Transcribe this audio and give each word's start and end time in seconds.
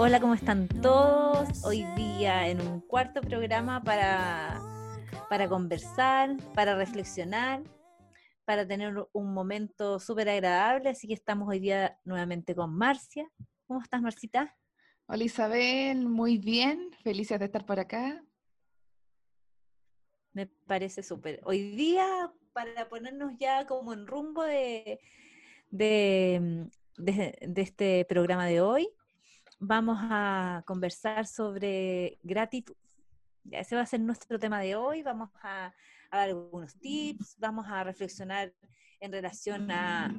Hola, 0.00 0.20
¿cómo 0.20 0.34
están 0.34 0.68
todos? 0.68 1.64
Hoy 1.64 1.82
día 1.96 2.46
en 2.48 2.60
un 2.60 2.80
cuarto 2.82 3.20
programa 3.20 3.82
para, 3.82 4.60
para 5.28 5.48
conversar, 5.48 6.36
para 6.54 6.76
reflexionar, 6.76 7.64
para 8.44 8.64
tener 8.64 8.94
un 9.12 9.34
momento 9.34 9.98
súper 9.98 10.28
agradable. 10.28 10.90
Así 10.90 11.08
que 11.08 11.14
estamos 11.14 11.48
hoy 11.48 11.58
día 11.58 11.98
nuevamente 12.04 12.54
con 12.54 12.76
Marcia. 12.76 13.28
¿Cómo 13.66 13.82
estás, 13.82 14.00
Marcita? 14.00 14.56
Hola 15.06 15.24
Isabel, 15.24 16.06
muy 16.06 16.38
bien, 16.38 16.92
felices 17.02 17.40
de 17.40 17.46
estar 17.46 17.66
por 17.66 17.80
acá. 17.80 18.24
Me 20.32 20.46
parece 20.46 21.02
súper. 21.02 21.40
Hoy 21.42 21.72
día, 21.72 22.32
para 22.52 22.88
ponernos 22.88 23.32
ya 23.36 23.66
como 23.66 23.92
en 23.92 24.06
rumbo 24.06 24.44
de, 24.44 25.00
de, 25.70 26.70
de 26.96 27.62
este 27.62 28.04
programa 28.04 28.46
de 28.46 28.60
hoy, 28.60 28.88
vamos 29.58 29.98
a 30.00 30.62
conversar 30.66 31.26
sobre 31.26 32.18
gratitud. 32.22 32.74
ese 33.50 33.76
va 33.76 33.82
a 33.82 33.86
ser 33.86 34.00
nuestro 34.00 34.38
tema 34.38 34.60
de 34.60 34.76
hoy. 34.76 35.02
Vamos 35.02 35.30
a, 35.42 35.74
dar 36.10 36.28
algunos 36.28 36.78
tips, 36.78 37.36
vamos 37.38 37.66
a 37.68 37.84
reflexionar 37.84 38.54
en 39.00 39.12
relación 39.12 39.70
a, 39.70 40.14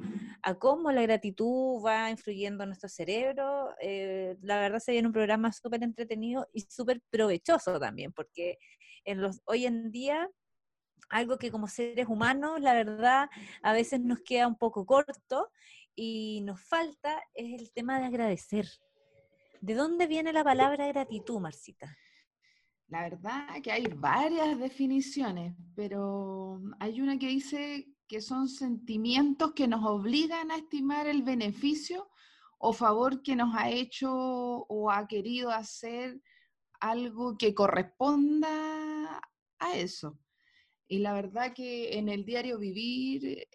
cómo 0.58 0.92
la 0.92 1.02
gratitud 1.02 1.82
va 1.84 2.10
influyendo 2.10 2.62
en 2.62 2.70
nuestro 2.70 2.88
cerebro. 2.88 3.74
Eh, 3.80 4.36
la 4.42 4.60
verdad 4.60 4.78
se 4.78 4.92
viene 4.92 5.08
un 5.08 5.12
programa 5.12 5.52
súper 5.52 5.82
entretenido 5.82 6.46
y 6.52 6.60
súper 6.62 7.02
provechoso 7.10 7.78
también, 7.78 8.12
porque 8.12 8.58
en 9.04 9.20
los, 9.20 9.40
hoy 9.44 9.66
en 9.66 9.90
día 9.90 10.30
algo 11.08 11.38
que 11.38 11.50
como 11.50 11.66
seres 11.66 12.06
humanos, 12.08 12.60
la 12.60 12.74
verdad, 12.74 13.28
a 13.62 13.72
veces 13.72 14.00
nos 14.00 14.20
queda 14.20 14.46
un 14.46 14.56
poco 14.56 14.86
corto 14.86 15.50
y 15.94 16.42
nos 16.42 16.62
falta 16.62 17.20
es 17.34 17.60
el 17.60 17.72
tema 17.72 17.98
de 17.98 18.06
agradecer. 18.06 18.66
¿De 19.60 19.74
dónde 19.74 20.06
viene 20.06 20.32
la 20.32 20.42
palabra 20.42 20.86
gratitud, 20.86 21.38
Marcita? 21.38 21.94
La 22.88 23.02
verdad 23.02 23.60
que 23.62 23.70
hay 23.70 23.84
varias 23.94 24.58
definiciones, 24.58 25.54
pero 25.76 26.62
hay 26.78 27.00
una 27.02 27.18
que 27.18 27.28
dice 27.28 27.86
que 28.08 28.22
son 28.22 28.48
sentimientos 28.48 29.52
que 29.52 29.68
nos 29.68 29.84
obligan 29.84 30.50
a 30.50 30.56
estimar 30.56 31.06
el 31.06 31.22
beneficio 31.22 32.08
o 32.58 32.72
favor 32.72 33.22
que 33.22 33.36
nos 33.36 33.54
ha 33.54 33.68
hecho 33.68 34.10
o 34.10 34.90
ha 34.90 35.06
querido 35.06 35.50
hacer 35.50 36.20
algo 36.80 37.36
que 37.36 37.54
corresponda 37.54 39.20
a 39.58 39.76
eso. 39.76 40.18
Y 40.88 41.00
la 41.00 41.12
verdad 41.12 41.52
que 41.52 41.98
en 41.98 42.08
el 42.08 42.24
diario 42.24 42.58
vivir 42.58 43.46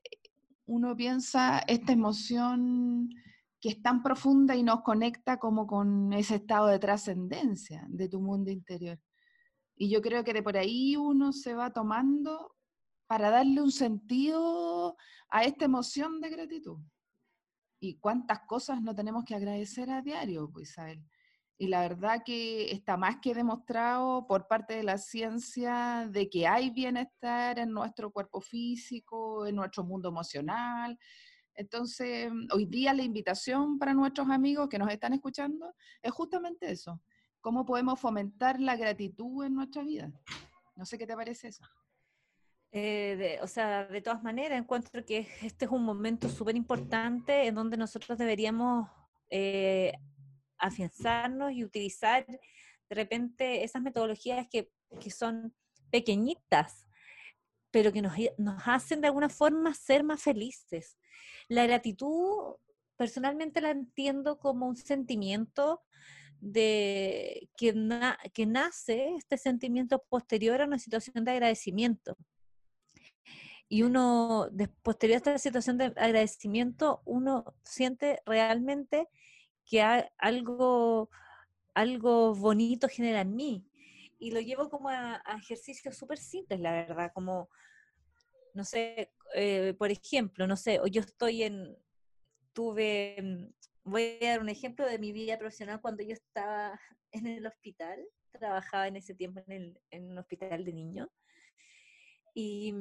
uno 0.67 0.95
piensa 0.95 1.59
esta 1.67 1.92
emoción 1.94 3.09
que 3.59 3.70
es 3.70 3.81
tan 3.81 4.03
profunda 4.03 4.56
y 4.56 4.64
nos 4.64 4.81
conecta 4.81 5.38
como 5.38 5.66
con 5.66 6.14
ese 6.14 6.36
estado 6.36 6.67
de 6.67 6.80
trascendencia 6.80 7.86
de 7.89 8.09
tu 8.09 8.22
mundo 8.22 8.52
interior. 8.52 9.00
Y 9.75 9.89
yo 9.89 10.02
creo 10.02 10.23
que 10.23 10.34
de 10.34 10.44
por 10.44 10.58
ahí 10.58 10.95
uno 10.95 11.34
se 11.34 11.53
va 11.53 11.72
tomando 11.72 12.56
para 13.08 13.30
darle 13.30 13.61
un 13.61 13.72
sentido 13.72 14.95
a 15.30 15.44
esta 15.44 15.66
emoción 15.66 16.22
de 16.22 16.30
gratitud. 16.30 16.80
Y 17.80 17.98
cuántas 18.00 18.39
cosas 18.48 18.81
no 18.81 18.95
tenemos 18.95 19.26
que 19.26 19.36
agradecer 19.36 19.89
a 19.89 20.02
diario, 20.02 20.50
pues 20.52 20.70
Isabel. 20.70 21.03
Y 21.58 21.67
la 21.67 21.81
verdad 21.81 22.22
que 22.26 22.72
está 22.72 22.98
más 22.98 23.17
que 23.22 23.33
demostrado 23.33 24.28
por 24.28 24.48
parte 24.48 24.76
de 24.76 24.83
la 24.83 24.98
ciencia 24.98 26.08
de 26.09 26.30
que 26.30 26.48
hay 26.48 26.70
bienestar 26.70 27.59
en 27.59 27.72
nuestro 27.72 28.11
cuerpo 28.11 28.42
físico, 28.42 29.45
en 29.45 29.56
nuestro 29.56 29.83
mundo 29.83 30.09
emocional, 30.09 30.98
entonces, 31.56 32.31
hoy 32.52 32.66
día 32.66 32.94
la 32.94 33.03
invitación 33.03 33.80
para 33.80 33.93
nuestros 33.93 34.30
amigos 34.30 34.67
que 34.70 34.77
nos 34.77 34.92
están 34.92 35.14
escuchando 35.14 35.73
es 36.02 36.11
justamente 36.11 36.70
eso, 36.70 37.02
cómo 37.42 37.66
podemos 37.66 37.99
fomentar 37.99 38.60
la 38.60 38.76
gratitud 38.76 39.45
en 39.45 39.55
nuestra 39.55 39.83
vida. 39.83 40.11
No 40.76 40.86
sé 40.86 40.98
qué 40.98 41.08
te 41.08 41.16
parece 41.16 41.49
eso. 41.49 41.64
Eh, 42.71 43.39
o 43.42 43.48
sea, 43.48 43.86
de 43.86 44.02
todas 44.02 44.21
maneras, 44.21 44.60
encuentro 44.60 45.05
que 45.05 45.27
este 45.42 45.64
es 45.64 45.71
un 45.71 45.83
momento 45.83 46.27
súper 46.27 46.58
importante 46.58 47.48
en 47.48 47.55
donde 47.55 47.77
nosotros 47.77 48.17
deberíamos 48.17 48.89
eh, 49.30 49.93
afianzarnos 50.58 51.54
y 51.54 51.64
utilizar 51.64 52.26
de 52.27 52.95
repente 52.95 53.64
esas 53.64 53.82
metodologías 53.82 54.48
que, 54.52 54.70
que 54.99 55.10
son 55.10 55.55
pequeñitas, 55.89 56.86
pero 57.75 57.91
que 57.91 58.02
nos, 58.02 58.13
nos, 58.37 58.63
hacen 58.65 59.02
de 59.02 59.08
alguna 59.08 59.27
forma 59.27 59.73
ser 59.73 60.02
más 60.02 60.23
felices. 60.23 60.97
La 61.49 61.65
gratitud, 61.65 62.55
personalmente 62.95 63.59
la 63.59 63.71
entiendo 63.71 64.39
como 64.39 64.65
un 64.65 64.77
sentimiento 64.77 65.83
de 66.39 67.49
que, 67.58 67.73
que 68.33 68.45
nace, 68.45 69.15
este 69.17 69.37
sentimiento 69.37 70.02
posterior 70.08 70.61
a 70.61 70.67
una 70.67 70.80
situación 70.80 71.25
de 71.25 71.31
agradecimiento. 71.31 72.15
Y 73.67 73.83
uno, 73.83 74.47
posterior 74.81 75.15
a 75.15 75.17
esta 75.17 75.37
situación 75.37 75.77
de 75.77 75.86
agradecimiento, 75.97 77.02
uno 77.03 77.43
siente 77.65 78.21
realmente 78.25 79.09
que 79.65 79.81
algo, 80.17 81.09
algo 81.73 82.36
bonito 82.36 82.87
genera 82.87 83.19
en 83.19 83.36
mí. 83.36 83.67
Y 84.25 84.31
lo 84.31 84.39
llevo 84.39 84.71
como 84.71 84.89
a, 84.89 85.21
ejercicios 85.37 85.95
súper 85.95 86.17
simples, 86.17 86.59
la 86.59 86.71
verdad, 86.71 87.11
como 87.13 87.47
no 88.55 88.63
sé, 88.63 89.13
eh, 89.36 89.75
por 89.77 89.91
ejemplo, 89.91 90.47
no 90.47 90.58
sé, 90.58 90.80
yo 90.89 91.02
estoy 91.02 91.43
en, 91.43 91.77
tuve, 92.52 93.17
mm, 93.21 93.53
voy 93.83 94.17
a 94.23 94.30
dar 94.31 94.39
un 94.41 94.49
ejemplo 94.49 94.87
de 94.87 94.97
mi 94.97 95.11
vida 95.11 95.37
profesional 95.37 95.80
cuando 95.80 96.02
yo 96.02 96.13
estaba 96.13 96.80
en 97.11 97.27
el 97.27 97.45
hospital, 97.45 98.03
trabajaba 98.31 98.87
en 98.87 98.95
ese 98.95 99.13
tiempo 99.13 99.41
en, 99.45 99.52
el, 99.52 99.81
en 99.91 100.09
un 100.09 100.17
hospital 100.17 100.65
de 100.65 100.73
niños, 100.73 101.09
y, 102.33 102.73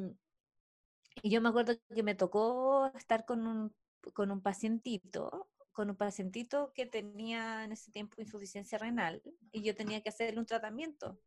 y, 1.22 1.28
yo 1.28 1.42
me 1.42 1.50
acuerdo 1.50 1.74
que 1.94 2.02
me 2.02 2.14
tocó 2.14 2.90
estar 2.96 3.26
con 3.26 3.46
un, 3.46 3.76
con 4.14 4.30
un 4.30 4.40
pacientito, 4.40 5.50
con 5.72 5.90
un 5.90 5.96
pacientito 5.96 6.72
que 6.72 6.86
tenía 6.86 7.64
en 7.64 7.72
ese 7.72 7.92
tiempo 7.92 8.22
insuficiencia 8.22 8.78
renal, 8.78 9.20
y 9.52 9.62
yo 9.62 9.74
tenía 9.74 10.02
que 10.02 10.08
hacerle 10.08 10.40
un 10.40 10.46
tratamiento. 10.46 11.20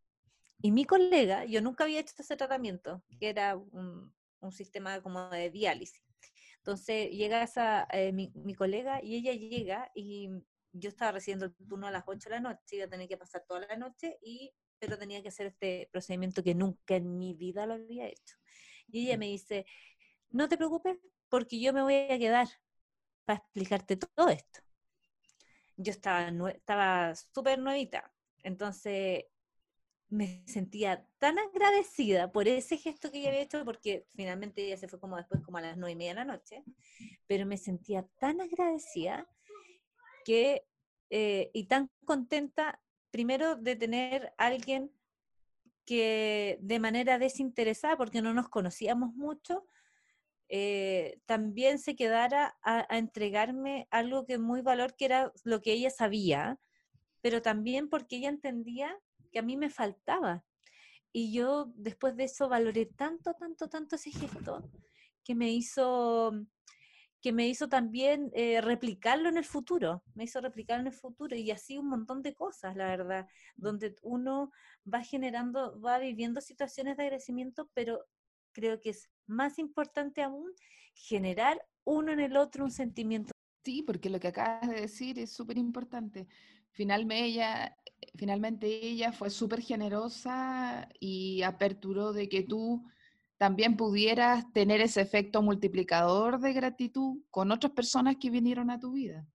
Y 0.59 0.72
mi 0.72 0.85
colega, 0.85 1.45
yo 1.45 1.62
nunca 1.62 1.84
había 1.84 2.00
hecho 2.00 2.16
ese 2.18 2.35
tratamiento, 2.35 3.03
que 3.19 3.29
era 3.29 3.56
un, 3.56 4.13
un 4.40 4.51
sistema 4.51 5.01
como 5.01 5.29
de 5.29 5.50
diálisis. 5.50 6.01
Entonces 6.68 7.12
llega 7.12 7.44
esa, 7.44 7.88
eh, 7.91 8.12
mi, 8.12 8.53
colega 8.53 9.01
y 9.01 9.16
ella 9.16 9.31
llega 9.31 9.90
y 9.96 10.29
yo 10.73 10.90
estaba 10.90 11.13
recibiendo 11.13 11.46
el 11.46 11.56
turno 11.56 11.88
a 11.88 11.91
las 11.91 12.03
8 12.06 12.29
de 12.29 12.35
la 12.35 12.41
noche, 12.41 12.75
iba 12.75 12.85
a 12.85 12.90
tener 12.90 13.07
que 13.07 13.16
pasar 13.16 13.46
toda 13.47 13.66
la 13.66 13.78
noche, 13.78 14.17
y, 14.22 14.53
pero 14.78 14.97
tenía 14.97 15.22
que 15.22 15.29
hacer 15.29 15.47
este 15.47 15.88
procedimiento 15.94 16.44
que 16.44 16.56
nunca 16.56 16.97
en 16.97 17.17
mi 17.17 17.34
vida 17.34 17.66
lo 17.66 17.75
había 17.75 18.07
hecho. 18.07 18.35
Y 18.88 19.06
ella 19.06 19.17
me 19.17 19.28
dice, 19.28 19.66
no 20.29 20.50
te 20.50 20.57
preocupes 20.57 20.97
porque 21.29 21.59
yo 21.59 21.72
me 21.72 21.81
voy 21.84 21.96
a 21.96 22.19
quedar 22.19 22.47
para 23.23 23.40
explicarte 23.40 23.96
todo 23.96 24.28
esto. 24.28 24.59
Yo 25.78 25.91
estaba, 25.91 26.51
estaba 26.51 27.16
súper 27.16 27.59
nuevita, 27.59 28.12
entonces 28.44 29.25
me 30.09 30.44
sentía 30.47 31.06
tan 31.19 31.38
agradecida 31.38 32.31
por 32.31 32.47
ese 32.47 32.78
gesto 32.78 33.12
que 33.12 33.19
ella 33.19 33.29
había 33.29 33.41
hecho, 33.41 33.66
porque 33.66 34.07
finalmente 34.16 34.66
ella 34.66 34.78
se 34.78 34.88
fue 34.88 35.00
como 35.00 35.18
después, 35.18 35.41
como 35.41 35.57
a 35.57 35.62
las 35.62 35.78
nueve 35.78 35.91
y 35.91 35.95
media 35.95 36.12
de 36.12 36.16
la 36.16 36.25
noche, 36.25 36.63
pero 37.28 37.45
me 37.45 37.57
sentía 37.57 38.07
tan 38.19 38.40
agradecida 38.40 39.28
que, 40.23 40.66
eh, 41.09 41.51
y 41.53 41.66
tan 41.66 41.90
contenta, 42.06 42.81
primero 43.12 43.56
de 43.56 43.75
tener 43.75 44.34
alguien 44.38 44.91
que 45.85 46.57
de 46.62 46.79
manera 46.79 47.17
desinteresada, 47.17 47.97
porque 47.97 48.22
no 48.22 48.34
nos 48.34 48.49
conocíamos 48.49 49.14
mucho, 49.14 49.66
eh, 50.49 51.20
también 51.26 51.79
se 51.79 51.96
quedara 51.97 52.58
a, 52.61 52.85
a, 52.93 52.97
entregarme 52.97 53.87
algo 53.91 54.26
que 54.26 54.37
muy 54.37 54.61
valor, 54.61 54.96
que 54.96 55.05
era 55.05 55.34
lo 55.43 55.61
que 55.61 55.73
ella 55.73 55.90
sabía, 55.90 56.59
pero 57.22 57.41
también 57.41 57.90
porque 57.90 58.17
ella 58.17 58.29
entendía 58.29 58.97
que 59.29 59.40
a 59.40 59.44
mí 59.44 59.58
me 59.58 59.70
faltaba. 59.70 60.44
Y 61.12 61.34
yo 61.34 61.72
después 61.76 62.16
de 62.16 62.26
eso 62.26 62.50
valoré 62.50 62.85
tanto, 62.85 63.34
tanto, 63.34 63.70
tanto 63.70 63.96
ese 63.96 64.12
gesto 64.12 64.70
que 65.24 65.35
me 65.35 65.52
hizo 65.52 66.32
que 67.22 67.34
me 67.34 67.47
hizo 67.47 67.68
también 67.68 68.32
eh, 68.34 68.62
replicarlo 68.62 69.28
en 69.28 69.38
el 69.38 69.44
futuro, 69.44 70.03
me 70.14 70.26
hizo 70.26 70.40
replicarlo 70.40 70.82
en 70.82 70.88
el 70.88 70.94
futuro 70.94 71.35
y 71.35 71.50
así 71.52 71.78
un 71.78 71.90
montón 71.90 72.22
de 72.22 72.35
cosas, 72.35 72.76
la 72.76 72.85
verdad, 72.85 73.28
donde 73.56 73.96
uno 74.03 74.52
va 74.91 75.03
generando, 75.03 75.80
va 75.82 75.97
viviendo 75.97 76.41
situaciones 76.41 76.96
de 76.96 77.03
agradecimiento, 77.03 77.70
pero 77.73 78.06
creo 78.53 78.80
que 78.80 78.91
es 78.91 79.09
más 79.26 79.58
importante 79.59 80.22
aún 80.22 80.52
generar 80.94 81.59
uno 81.84 82.12
en 82.12 82.20
el 82.20 82.38
otro 82.38 82.64
un 82.64 82.72
sentimiento. 82.72 83.32
Sí, 83.64 83.82
porque 83.82 84.09
lo 84.09 84.20
que 84.20 84.30
acabas 84.30 84.70
de 84.70 84.82
decir 84.82 85.20
es 85.20 85.34
súper 85.34 85.58
importante. 85.58 86.28
Finalmente 86.78 87.26
ella, 87.26 87.76
finalmente 88.14 88.68
ella 88.68 89.12
fue 89.12 89.32
súper 89.32 89.62
generosa 89.62 90.88
y 91.00 91.41
aperturó 91.41 92.14
de 92.14 92.29
que 92.29 92.44
tú 92.44 92.85
también 93.38 93.76
pudieras 93.76 94.46
tener 94.53 94.79
ese 94.82 95.02
efecto 95.02 95.41
multiplicador 95.41 96.40
de 96.40 96.53
gratitud 96.53 97.24
con 97.32 97.52
otras 97.52 97.74
personas 97.74 98.18
que 98.22 98.29
vinieron 98.29 98.70
a 98.70 98.79
tu 98.79 98.91
vida. 98.91 99.28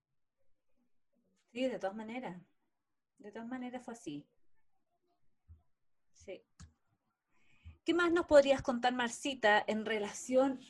Sí, 1.50 1.62
de 1.64 1.80
todas 1.80 1.96
maneras. 1.96 2.40
De 3.18 3.32
todas 3.32 3.48
maneras 3.48 3.84
fue 3.84 3.94
así. 3.94 4.24
Sí. 6.12 6.44
¿Qué 7.84 7.92
más 7.92 8.12
nos 8.12 8.26
podrías 8.26 8.62
contar, 8.62 8.94
Marcita, 8.94 9.64
en 9.66 9.84
relación, 9.84 10.60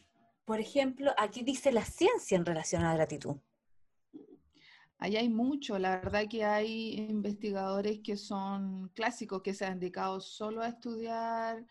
por 0.46 0.58
ejemplo, 0.58 1.12
aquí 1.18 1.42
dice 1.42 1.70
la 1.70 1.84
ciencia 1.84 2.34
en 2.34 2.46
relación 2.46 2.82
a 2.82 2.88
la 2.88 2.94
gratitud? 2.94 3.36
Ahí 5.04 5.16
hay 5.16 5.28
mucho, 5.28 5.80
la 5.80 5.96
verdad 5.96 6.28
que 6.30 6.44
hay 6.44 6.94
investigadores 7.10 7.98
que 8.04 8.16
son 8.16 8.88
clásicos, 8.90 9.42
que 9.42 9.52
se 9.52 9.64
han 9.64 9.80
dedicado 9.80 10.20
solo 10.20 10.62
a 10.62 10.68
estudiar 10.68 11.66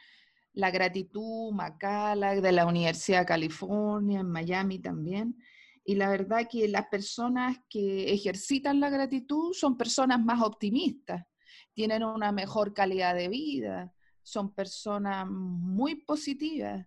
la 0.51 0.69
gratitud, 0.69 1.54
Macala, 1.54 2.36
de 2.36 2.51
la 2.51 2.66
Universidad 2.66 3.19
de 3.19 3.28
California, 3.28 4.19
en 4.19 4.30
Miami 4.30 4.80
también. 4.80 5.38
Y 5.86 5.95
la 5.95 6.10
verdad 6.10 6.45
que 6.51 6.68
las 6.68 6.88
personas 6.88 7.57
que 7.69 8.12
ejercitan 8.12 8.81
la 8.81 8.89
gratitud 8.89 9.54
son 9.54 9.78
personas 9.78 10.22
más 10.22 10.42
optimistas, 10.42 11.24
tienen 11.72 12.04
una 12.04 12.33
mejor 12.33 12.74
calidad 12.74 13.16
de 13.16 13.30
vida, 13.30 13.94
son 14.24 14.54
personas 14.54 15.25
muy 15.25 16.04
positivas 16.04 16.86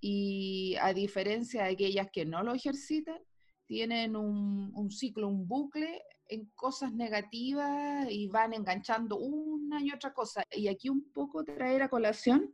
y 0.00 0.74
a 0.80 0.92
diferencia 0.92 1.62
de 1.62 1.70
aquellas 1.70 2.08
que 2.12 2.24
no 2.24 2.42
lo 2.42 2.52
ejercitan, 2.52 3.20
tienen 3.66 4.16
un, 4.16 4.90
ciclo, 4.90 5.28
un 5.28 5.46
bucle 5.46 6.02
en 6.28 6.46
cosas 6.54 6.92
negativas 6.92 8.06
y 8.10 8.28
van 8.28 8.52
enganchando 8.52 9.16
una 9.18 9.82
y 9.82 9.90
otra 9.90 10.12
cosa. 10.12 10.44
Y 10.50 10.68
aquí 10.68 10.88
un 10.88 11.10
poco 11.12 11.44
traer 11.44 11.82
a 11.82 11.88
colación 11.88 12.52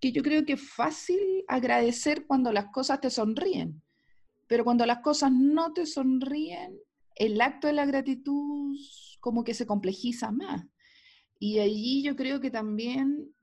que 0.00 0.12
yo 0.12 0.22
creo 0.22 0.44
que 0.44 0.54
es 0.54 0.70
fácil 0.70 1.20
agradecer 1.46 2.26
cuando 2.26 2.52
las 2.52 2.66
cosas 2.72 3.00
te 3.00 3.10
sonríen, 3.10 3.82
pero 4.46 4.64
cuando 4.64 4.86
las 4.86 5.00
cosas 5.00 5.30
no 5.30 5.72
te 5.72 5.86
sonríen, 5.86 6.78
el 7.16 7.40
acto 7.40 7.66
de 7.66 7.74
la 7.74 7.84
gratitud 7.84 8.76
como 9.20 9.44
que 9.44 9.54
se 9.54 9.66
complejiza 9.66 10.32
más. 10.32 10.64
Y 11.38 11.58
allí 11.58 12.02
yo 12.02 12.16
creo 12.16 12.40
que 12.40 12.50
también 12.50 13.34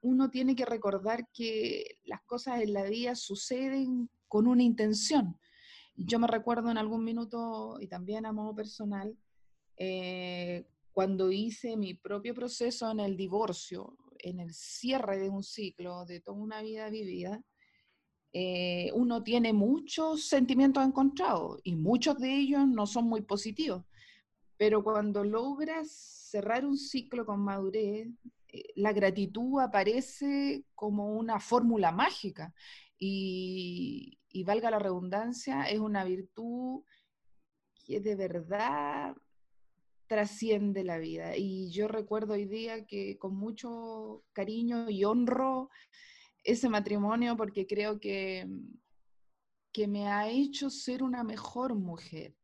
uno 0.00 0.30
tiene 0.30 0.54
que 0.54 0.66
recordar 0.66 1.28
que 1.32 1.98
las 2.04 2.22
cosas 2.22 2.60
en 2.60 2.72
la 2.72 2.84
vida 2.84 3.14
suceden 3.14 4.10
con 4.28 4.46
una 4.46 4.62
intención. 4.62 5.38
Yo 5.96 6.18
me 6.18 6.26
recuerdo 6.26 6.70
en 6.70 6.78
algún 6.78 7.04
minuto, 7.04 7.76
y 7.80 7.86
también 7.86 8.26
a 8.26 8.32
modo 8.32 8.54
personal, 8.54 9.16
eh, 9.76 10.66
cuando 10.92 11.30
hice 11.30 11.76
mi 11.76 11.94
propio 11.94 12.34
proceso 12.34 12.90
en 12.90 13.00
el 13.00 13.16
divorcio, 13.16 13.96
en 14.18 14.40
el 14.40 14.52
cierre 14.54 15.18
de 15.18 15.28
un 15.28 15.42
ciclo, 15.42 16.04
de 16.04 16.20
toda 16.20 16.38
una 16.38 16.62
vida 16.62 16.88
vivida, 16.90 17.42
eh, 18.32 18.90
uno 18.94 19.22
tiene 19.22 19.52
muchos 19.52 20.24
sentimientos 20.24 20.84
encontrados 20.84 21.60
y 21.62 21.76
muchos 21.76 22.18
de 22.18 22.34
ellos 22.34 22.66
no 22.66 22.86
son 22.86 23.04
muy 23.04 23.22
positivos. 23.22 23.84
Pero 24.56 24.82
cuando 24.82 25.22
logras 25.22 25.90
cerrar 25.90 26.64
un 26.64 26.76
ciclo 26.76 27.24
con 27.24 27.40
madurez, 27.40 28.08
eh, 28.48 28.64
la 28.74 28.92
gratitud 28.92 29.60
aparece 29.60 30.64
como 30.74 31.14
una 31.16 31.38
fórmula 31.38 31.92
mágica 31.92 32.52
y, 33.06 34.44
valga 34.44 34.70
la 34.70 34.78
redundancia, 34.78 35.64
es 35.64 35.78
una 35.78 36.04
virtud 36.04 36.82
que 37.86 38.00
de 38.00 38.16
verdad 38.16 39.16
trasciende 40.06 40.84
la 40.84 40.98
vida. 40.98 41.36
Y 41.36 41.70
yo 41.70 41.88
recuerdo 41.88 42.34
hoy 42.34 42.46
día 42.46 42.86
que 42.86 43.18
con 43.18 43.36
mucho 43.36 44.24
cariño 44.32 44.90
y 44.90 45.04
honro 45.04 45.70
ese 46.42 46.68
matrimonio 46.68 47.36
porque 47.36 47.66
creo 47.66 48.00
que, 48.00 48.46
que 49.72 49.86
me 49.86 50.08
ha 50.08 50.28
hecho 50.28 50.68
ser 50.68 51.02
una 51.02 51.24
mejor 51.24 51.74
mujer 51.74 52.34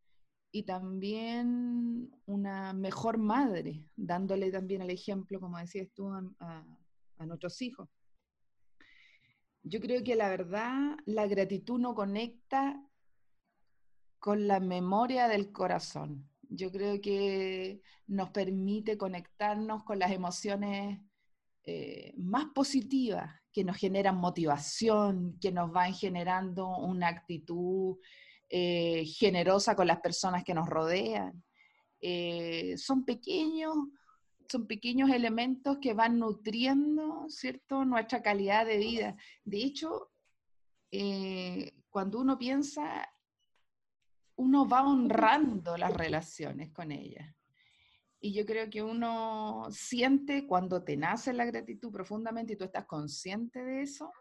y 0.53 0.63
también 0.65 2.11
una 2.27 2.73
mejor 2.73 3.19
madre, 3.19 3.85
dándole 3.97 4.51
también 4.51 4.83
el 4.83 4.91
ejemplo, 4.91 5.39
como 5.39 5.59
decías 5.59 5.89
tú, 5.95 6.09
a 6.09 7.27
nuestros 7.27 7.61
hijos. 7.63 7.89
Yo 9.63 9.81
creo 9.81 10.03
que 10.03 10.17
la 10.17 10.29
verdad, 10.29 10.97
la 11.05 11.27
gratitud 11.27 11.79
no 11.79 11.95
conecta 11.95 12.83
con 14.19 14.47
la 14.47 14.61
memoria 14.61 15.29
del 15.29 15.53
corazón. 15.53 16.29
Yo 16.49 16.71
creo 16.73 17.01
que 17.01 17.83
nos 18.07 18.31
permite 18.31 18.97
conectarnos 18.97 19.85
con 19.85 19.99
las 19.99 20.13
emociones 20.13 21.01
eh, 21.65 22.13
más 22.17 22.47
positivas, 22.55 23.31
que 23.53 23.65
nos 23.65 23.77
generan 23.77 24.17
motivación, 24.17 25.39
que 25.41 25.53
nos 25.53 25.71
van 25.73 25.93
generando 25.95 26.69
una 26.79 27.09
actitud 27.09 27.99
eh, 28.49 29.05
generosa 29.07 29.75
con 29.77 29.87
las 29.87 30.01
personas 30.01 30.45
que 30.45 30.55
nos 30.55 30.69
rodean. 30.69 31.43
Eh, 32.01 32.75
son 32.79 33.05
pequeños 33.05 33.75
son 34.51 34.67
pequeños 34.67 35.11
elementos 35.11 35.79
que 35.81 35.95
van 35.95 36.19
nutriendo, 36.19 37.25
¿cierto?, 37.29 37.85
nuestra 37.85 38.21
calidad 38.21 38.67
de 38.67 38.79
vida. 38.79 39.17
De 39.45 39.59
hecho, 39.59 40.11
eh, 40.91 41.73
cuando 41.89 42.21
uno 42.21 42.37
piensa, 42.37 43.09
uno 44.37 44.69
va 44.69 44.83
honrando 44.83 45.77
las 45.77 45.95
relaciones 45.95 46.73
con 46.73 46.91
ellas. 46.91 47.33
Y 48.21 48.35
yo 48.35 48.45
creo 48.45 48.69
que 48.69 48.83
uno 48.83 49.67
siente 49.71 50.47
cuando 50.47 50.83
te 50.83 50.97
nace 50.97 51.33
la 51.33 51.45
gratitud 51.45 51.93
profundamente 51.93 52.55
y 52.55 52.57
tú 52.57 52.65
estás 52.65 52.87
consciente 52.87 53.65
de 53.65 53.83
eso, 53.83 54.13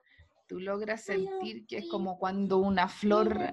tú 0.48 0.60
logras 0.60 1.04
sentir 1.04 1.66
que 1.66 1.80
es 1.80 1.90
como 1.90 2.18
cuando 2.18 2.60
una 2.60 2.88
flor 2.88 3.52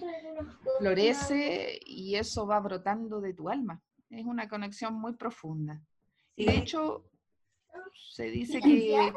florece 0.78 1.81
y 1.84 2.14
eso 2.14 2.46
va 2.46 2.61
brotando 2.61 3.20
de 3.20 3.34
tu 3.34 3.49
alma. 3.49 3.82
Es 4.11 4.25
una 4.25 4.49
conexión 4.49 4.94
muy 4.94 5.14
profunda. 5.17 5.82
Y 6.36 6.44
de 6.46 6.56
hecho, 6.56 7.04
se 8.12 8.30
dice 8.30 8.60
que 8.60 9.12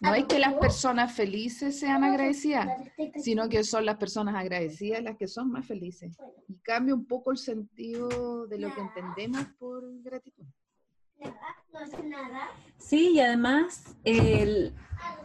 no 0.00 0.14
es 0.14 0.24
que 0.24 0.38
las 0.38 0.54
personas 0.54 1.14
felices 1.14 1.78
sean 1.78 2.02
agradecidas, 2.02 2.68
sino 3.22 3.48
que 3.48 3.62
son 3.62 3.86
las 3.86 3.96
personas 3.96 4.34
agradecidas 4.34 5.02
las 5.02 5.16
que 5.16 5.28
son 5.28 5.50
más 5.50 5.66
felices. 5.66 6.16
Y 6.48 6.56
cambia 6.58 6.94
un 6.94 7.06
poco 7.06 7.30
el 7.30 7.38
sentido 7.38 8.46
de 8.46 8.58
lo 8.58 8.74
que 8.74 8.80
entendemos 8.80 9.46
por 9.58 9.84
gratitud. 10.02 10.44
Sí, 12.78 13.12
y 13.14 13.20
además, 13.20 13.96
el, 14.02 14.74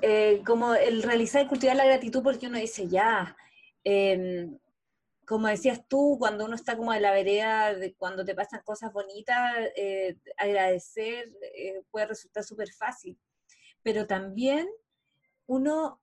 eh, 0.02 0.44
como 0.46 0.76
el 0.76 1.02
realizar 1.02 1.44
y 1.44 1.48
cultivar 1.48 1.76
la 1.76 1.86
gratitud, 1.86 2.22
porque 2.22 2.46
uno 2.46 2.60
dice, 2.60 2.88
ya, 2.88 3.36
eh, 3.84 4.48
como 5.28 5.50
decías 5.50 5.86
tú, 5.90 6.16
cuando 6.18 6.46
uno 6.46 6.56
está 6.56 6.78
como 6.78 6.94
en 6.94 7.02
la 7.02 7.12
vereda, 7.12 7.76
de 7.76 7.94
cuando 7.96 8.24
te 8.24 8.34
pasan 8.34 8.62
cosas 8.64 8.94
bonitas, 8.94 9.58
eh, 9.76 10.18
agradecer 10.38 11.30
eh, 11.54 11.82
puede 11.92 12.06
resultar 12.06 12.46
súper 12.46 12.72
fácil. 12.72 13.20
Pero 13.84 14.08
también 14.08 14.70
uno 15.46 16.02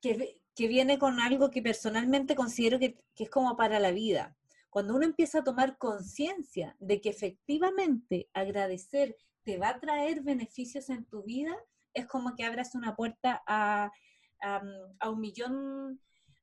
que, 0.00 0.40
que, 0.54 0.68
viene 0.68 0.98
con 0.98 1.20
algo 1.20 1.50
que 1.50 1.60
personalmente 1.60 2.34
considero 2.34 2.78
que, 2.78 2.98
que 3.14 3.24
es 3.24 3.30
como 3.30 3.58
para 3.58 3.78
la 3.78 3.90
vida. 3.90 4.34
Cuando 4.70 4.96
uno 4.96 5.04
empieza 5.04 5.40
a 5.40 5.44
tomar 5.44 5.76
conciencia 5.76 6.76
de 6.78 7.02
que 7.02 7.10
efectivamente 7.10 8.30
agradecer 8.32 9.18
te 9.42 9.58
va 9.58 9.68
a 9.68 9.80
traer 9.80 10.22
beneficios 10.22 10.88
en 10.88 11.04
tu 11.04 11.24
vida, 11.24 11.54
es 11.92 12.06
como 12.06 12.34
que 12.34 12.44
abras 12.44 12.74
una 12.74 12.96
puerta 12.96 13.42
a, 13.46 13.92
a 14.40 15.10
un 15.10 15.20
millón 15.20 16.00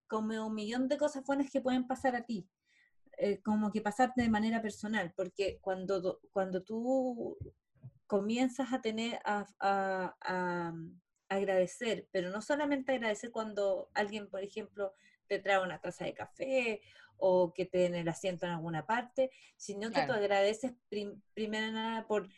como 0.08 0.46
un 0.46 0.54
millón 0.54 0.88
de 0.88 0.98
cosas 0.98 1.24
buenas 1.26 1.50
que 1.50 1.62
pueden 1.62 1.88
pasar 1.88 2.16
a 2.16 2.26
ti, 2.26 2.48
eh, 3.18 3.42
como 3.42 3.72
que 3.72 3.82
pasarte 3.82 4.22
de 4.22 4.30
manera 4.30 4.62
personal, 4.62 5.14
porque 5.16 5.60
cuando, 5.62 6.20
cuando 6.32 6.64
tú 6.64 7.38
comienzas 8.08 8.74
a 8.74 8.82
tener, 8.82 9.20
a, 9.26 9.46
a, 9.60 10.74
agradecer, 11.28 12.08
pero 12.12 12.30
no 12.30 12.42
solamente 12.42 12.94
agradecer 12.94 13.32
cuando 13.32 13.90
alguien, 13.94 14.30
por 14.30 14.44
ejemplo, 14.44 14.94
te 15.28 15.40
trae 15.40 15.62
una 15.62 15.82
taza 15.82 16.06
de 16.06 16.14
café 16.14 16.82
o 17.18 17.54
que 17.54 17.66
te 17.66 17.80
den 17.80 17.96
el 17.96 18.08
asiento 18.08 18.46
en 18.46 18.52
alguna 18.52 18.86
parte, 18.86 19.32
sino 19.58 19.92
que 19.92 20.06
tú 20.06 20.12
agradeces 20.12 20.74
primero 21.34 21.72
nada 21.72 22.06
por, 22.06 22.30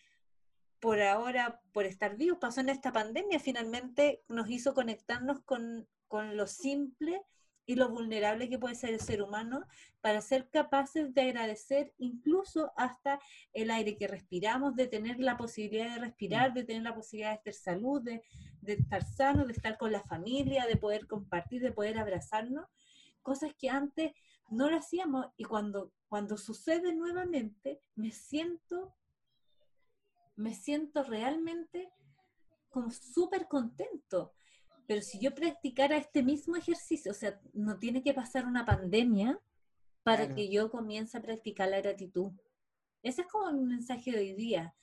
por 0.79 1.01
ahora, 1.01 1.61
por 1.73 1.85
estar 1.85 2.15
vivos. 2.15 2.37
Pasó 2.39 2.61
en 2.61 2.69
esta 2.69 2.93
pandemia, 2.93 3.39
finalmente 3.39 4.23
nos 4.29 4.49
hizo 4.49 4.73
conectarnos 4.73 5.41
con, 5.41 5.87
con 6.07 6.37
lo 6.37 6.47
simple 6.47 7.21
y 7.67 7.75
lo 7.75 7.89
vulnerable 7.89 8.49
que 8.49 8.57
puede 8.57 8.75
ser 8.75 8.93
el 8.93 9.01
ser 9.01 9.21
humano 9.21 9.67
para 9.99 10.21
ser 10.21 10.49
capaces 10.49 11.13
de 11.13 11.21
agradecer 11.21 11.93
incluso 11.97 12.71
hasta 12.77 13.19
el 13.53 13.69
aire 13.69 13.97
que 13.97 14.07
respiramos, 14.07 14.73
de 14.77 14.87
tener 14.87 15.19
la 15.19 15.35
posibilidad 15.35 15.93
de 15.93 15.99
respirar, 15.99 16.53
de 16.53 16.63
tener 16.63 16.83
la 16.83 16.95
posibilidad 16.95 17.31
de 17.31 17.51
estar 17.51 17.53
salud, 17.53 18.01
de, 18.01 18.23
estar 18.65 19.03
sano, 19.03 19.45
de 19.45 19.51
estar 19.51 19.77
con 19.77 19.91
la 19.91 20.01
familia, 20.01 20.65
de 20.65 20.77
poder 20.77 21.07
compartir, 21.07 21.61
de 21.61 21.73
poder 21.73 21.97
abrazarnos, 21.97 22.65
cosas 23.21 23.53
que 23.59 23.69
antes 23.69 24.13
no 24.49 24.69
lo 24.69 24.77
hacíamos. 24.77 25.27
Y 25.35 25.43
cuando, 25.43 25.91
cuando 26.07 26.37
sucede 26.37 26.95
nuevamente 26.95 27.81
me 27.95 28.11
siento, 28.11 28.95
me 30.37 30.53
siento 30.53 31.03
realmente 31.03 31.91
como 32.69 32.91
súper 32.91 33.49
contento 33.49 34.36
pero 34.87 35.01
si 35.01 35.19
yo 35.19 35.35
practicara 35.35 35.97
este 35.97 36.23
mismo 36.23 36.55
ejercicio, 36.55 37.11
o 37.11 37.15
sea, 37.15 37.39
no 37.53 37.77
tiene 37.77 38.01
que 38.01 38.13
pasar 38.13 38.45
una 38.45 38.65
pandemia 38.65 39.39
para 40.03 40.33
que 40.33 40.49
yo 40.49 40.71
comience 40.71 41.17
a 41.17 41.21
practicar 41.21 41.67
la 41.67 41.81
gratitud. 41.81 42.31
Ese 43.03 43.21
es 43.21 43.27
como 43.27 43.49
un 43.49 43.67
mensaje 43.67 44.11
de 44.11 44.19
hoy 44.19 44.33
día. 44.33 44.73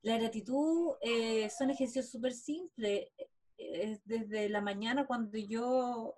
La 0.00 0.16
gratitud 0.16 0.94
eh, 1.02 1.50
son 1.50 1.68
ejercicios 1.68 2.08
súper 2.08 2.32
simples. 2.32 3.08
Eh, 3.58 4.00
desde 4.04 4.48
la 4.48 4.62
mañana 4.62 5.06
cuando 5.06 5.38
yo 5.38 6.14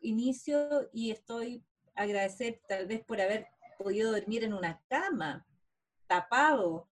inicio 0.00 0.88
y 0.92 1.10
estoy 1.10 1.64
agradecer 1.94 2.60
tal 2.68 2.86
vez 2.86 3.04
por 3.04 3.20
haber 3.20 3.46
podido 3.78 4.12
dormir 4.12 4.44
en 4.44 4.54
una 4.54 4.82
cama, 4.88 5.46
tapado, 6.06 6.88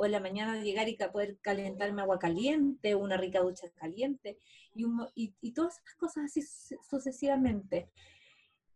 o 0.00 0.06
en 0.06 0.12
la 0.12 0.20
mañana 0.20 0.62
llegar 0.62 0.88
y 0.88 0.96
poder 0.96 1.36
calentarme 1.42 2.00
agua 2.00 2.18
caliente, 2.18 2.94
una 2.94 3.18
rica 3.18 3.40
ducha 3.40 3.68
caliente, 3.74 4.38
y, 4.74 5.34
y, 5.42 5.52
todas 5.52 5.78
esas 5.78 5.94
cosas 5.96 6.24
así 6.24 6.40
sucesivamente. 6.88 7.90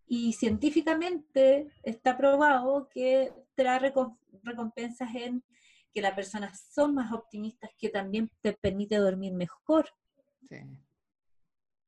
Y 0.06 0.34
científicamente 0.34 1.68
está 1.82 2.18
probado 2.18 2.90
que 2.90 3.32
trae 3.54 3.78
recompensas 4.42 5.14
en 5.14 5.42
que 5.94 6.02
las 6.02 6.12
personas 6.12 6.60
son 6.74 6.94
más 6.94 7.10
optimistas, 7.10 7.70
que 7.78 7.88
también 7.88 8.30
te 8.42 8.52
permite 8.52 8.96
dormir 8.96 9.32
mejor. 9.32 9.88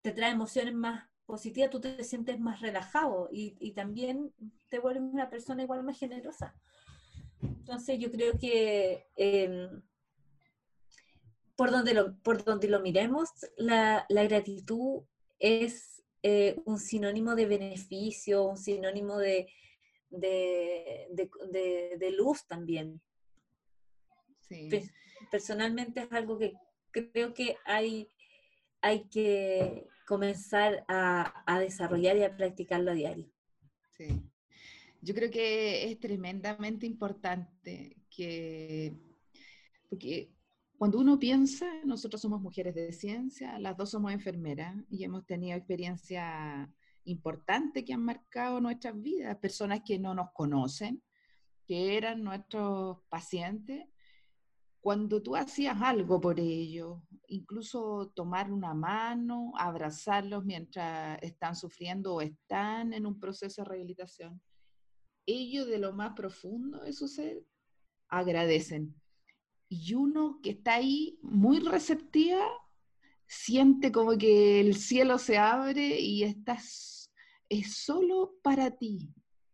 Te 0.01 0.13
trae 0.13 0.31
emociones 0.31 0.75
más 0.75 1.11
positivas, 1.27 1.69
tú 1.69 1.79
te 1.79 2.03
sientes 2.05 2.41
más 2.41 2.63
relajado 2.63 3.29
y, 3.31 3.55
y 3.61 3.73
también 3.73 4.33
te 4.71 4.79
vuelves 4.79 5.03
una 5.03 5.29
persona 5.29 5.63
igual 5.63 5.85
más 5.85 5.99
generosa. 5.99 6.55
Entonces 7.89 8.05
yo 8.05 8.11
creo 8.11 8.37
que 8.37 9.07
em, 9.15 9.81
por, 11.55 11.71
donde 11.71 11.95
lo, 11.95 12.19
por 12.19 12.43
donde 12.43 12.67
lo 12.67 12.81
miremos, 12.81 13.31
la, 13.57 14.05
gratitud 14.09 15.05
es 15.39 16.03
eh, 16.25 16.61
un 16.65 16.81
sinónimo 16.81 17.37
de 17.37 17.47
beneficio, 17.47 18.43
un 18.45 18.57
sinónimo 18.57 19.19
de, 19.19 19.47
de, 20.11 21.31
luz 22.17 22.45
también. 22.49 23.01
Personalmente 25.31 26.01
es 26.01 26.13
algo 26.13 26.39
que 26.39 26.55
creo 26.91 27.35
que 27.35 27.57
hay, 27.65 28.09
hay 28.81 29.09
que 29.09 29.87
comenzar 30.09 30.85
a, 30.89 31.45
a 31.47 31.61
desarrollar 31.61 32.17
y 32.17 32.25
a 32.25 32.37
practicarlo 32.37 32.91
a 32.91 32.95
diario. 32.95 33.31
Sí. 33.91 34.29
Yo 35.07 35.15
creo 35.15 35.31
que 35.31 35.85
es 35.89 36.01
tremendamente 36.01 36.85
importante 36.85 37.97
que, 38.11 38.93
porque 39.89 40.35
cuando 40.77 40.99
uno 40.99 41.17
piensa, 41.17 41.65
nosotros 41.85 42.21
somos 42.21 42.41
mujeres 42.41 42.75
de 42.75 42.91
ciencia, 42.93 43.57
las 43.61 43.77
dos 43.77 43.91
somos 43.91 44.13
enfermeras 44.13 44.75
y 44.91 45.05
hemos 45.05 45.25
tenido 45.25 45.57
experiencias 45.57 46.69
importantes 47.05 47.85
que 47.85 47.93
han 47.93 48.05
marcado 48.05 48.61
nuestras 48.61 49.01
vidas, 49.01 49.39
personas 49.39 49.83
que 49.87 49.97
no 49.97 50.13
nos 50.13 50.33
conocen, 50.33 51.01
que 51.65 51.97
eran 51.97 52.25
nuestros 52.25 52.99
pacientes. 53.09 53.87
Cuando 54.81 55.23
tú 55.23 55.37
hacías 55.37 55.81
algo 55.83 56.21
por 56.21 56.41
ellos, 56.41 57.01
incluso 57.29 58.11
tomar 58.13 58.51
una 58.51 58.75
mano, 58.75 59.53
abrazarlos 59.57 60.45
mientras 60.45 61.23
están 61.23 61.55
sufriendo 61.55 62.17
o 62.17 62.21
están 62.21 62.93
en 62.93 63.07
un 63.07 63.21
proceso 63.21 63.63
de 63.63 63.69
rehabilitación, 63.69 64.43
ellos 65.27 65.67
de 65.67 65.79
lo 65.79 65.93
más 65.93 66.15
profundo 66.15 66.81
de 66.81 66.93
su 66.93 67.09
ser 67.09 67.45
agradecen. 68.09 68.95
Y 69.69 69.95
uno 69.95 70.41
que 70.43 70.51
está 70.51 70.75
ahí 70.75 71.19
muy 71.23 71.59
receptiva, 71.59 72.47
siente 73.27 73.91
como 73.91 74.17
que 74.17 74.61
el 74.61 74.77
cielo 74.77 75.19
se 75.19 75.39
abre 75.39 76.01
y 76.01 76.23
estás, 76.23 77.13
es 77.49 77.77
solo 77.77 78.37
para 78.43 78.71
ti. 78.71 79.13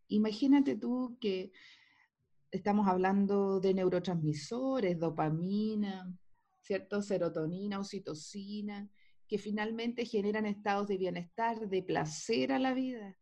Imagínate 0.09 0.77
tú 0.77 1.17
que 1.19 1.53
estamos 2.51 2.87
hablando 2.87 3.61
de 3.61 3.73
neurotransmisores, 3.73 4.99
dopamina, 4.99 6.15
¿cierto? 6.61 7.01
Serotonina, 7.01 7.81
oxitocina, 7.81 8.91
que 9.27 9.39
finalmente 9.39 10.05
generan 10.05 10.45
estados 10.45 10.89
de 10.89 10.99
bienestar, 10.99 11.67
de 11.67 11.83
placer 11.83 12.53
a 12.53 12.59
la 12.59 12.75
vida. 12.75 13.17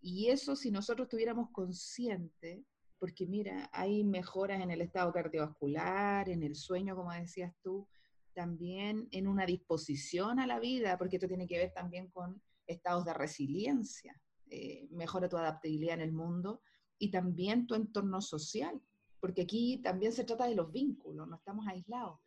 Y 0.00 0.28
eso 0.28 0.56
si 0.56 0.70
nosotros 0.70 1.08
tuviéramos 1.08 1.50
consciente, 1.50 2.64
porque 2.98 3.26
mira, 3.26 3.68
hay 3.72 4.04
mejoras 4.04 4.60
en 4.60 4.70
el 4.70 4.80
estado 4.80 5.12
cardiovascular, 5.12 6.28
en 6.28 6.42
el 6.42 6.54
sueño, 6.54 6.94
como 6.94 7.12
decías 7.12 7.54
tú, 7.62 7.88
también 8.34 9.08
en 9.10 9.26
una 9.26 9.46
disposición 9.46 10.38
a 10.38 10.46
la 10.46 10.60
vida, 10.60 10.96
porque 10.98 11.16
esto 11.16 11.28
tiene 11.28 11.46
que 11.46 11.58
ver 11.58 11.72
también 11.72 12.08
con 12.10 12.40
estados 12.66 13.04
de 13.04 13.14
resiliencia, 13.14 14.20
eh, 14.48 14.86
mejora 14.90 15.28
tu 15.28 15.36
adaptabilidad 15.36 15.94
en 15.94 16.00
el 16.00 16.12
mundo 16.12 16.62
y 16.98 17.10
también 17.10 17.66
tu 17.66 17.74
entorno 17.74 18.20
social, 18.20 18.80
porque 19.20 19.42
aquí 19.42 19.78
también 19.82 20.12
se 20.12 20.24
trata 20.24 20.46
de 20.46 20.54
los 20.54 20.70
vínculos, 20.72 21.28
no 21.28 21.36
estamos 21.36 21.66
aislados. 21.66 22.18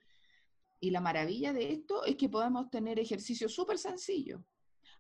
Y 0.79 0.91
la 0.91 1.01
maravilla 1.01 1.53
de 1.53 1.71
esto 1.71 2.03
es 2.03 2.15
que 2.17 2.29
podemos 2.29 2.69
tener 2.69 2.99
ejercicios 2.99 3.53
súper 3.53 3.77
sencillos, 3.77 4.41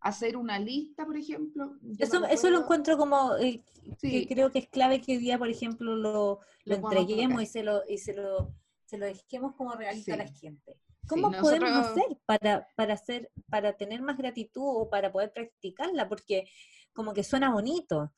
hacer 0.03 0.37
una 0.37 0.59
lista, 0.59 1.05
por 1.05 1.17
ejemplo. 1.17 1.77
Eso, 1.97 2.25
eso 2.25 2.49
lo 2.49 2.61
encuentro 2.61 2.97
como, 2.97 3.35
eh, 3.37 3.63
que 3.99 4.27
creo 4.27 4.51
que 4.51 4.59
es 4.59 4.67
clave 4.67 5.01
que 5.01 5.13
hoy 5.13 5.17
día, 5.17 5.37
por 5.37 5.49
ejemplo, 5.49 5.95
lo, 5.95 6.41
lo, 6.65 6.75
entreguemos 6.75 7.41
y 7.41 7.45
se 7.45 7.63
lo, 7.63 7.81
y 7.87 7.97
se 7.97 8.13
lo, 8.13 8.53
se 8.85 8.97
lo 8.97 9.05
dejemos 9.05 9.55
como 9.55 9.73
realista 9.73 10.13
a 10.13 10.17
la 10.17 10.27
gente. 10.27 10.77
¿Cómo 11.07 11.31
podemos 11.31 11.71
hacer 11.71 12.17
para, 12.25 12.67
para, 12.75 12.93
hacer, 12.93 13.29
para 13.49 13.73
tener 13.73 14.01
más 14.01 14.17
gratitud 14.17 14.63
o 14.63 14.89
para 14.89 15.11
poder 15.11 15.31
practicarla? 15.33 16.07
Porque 16.07 16.47
como 16.93 17.13
que 17.13 17.23
suena 17.23 17.51
bonito, 17.51 18.13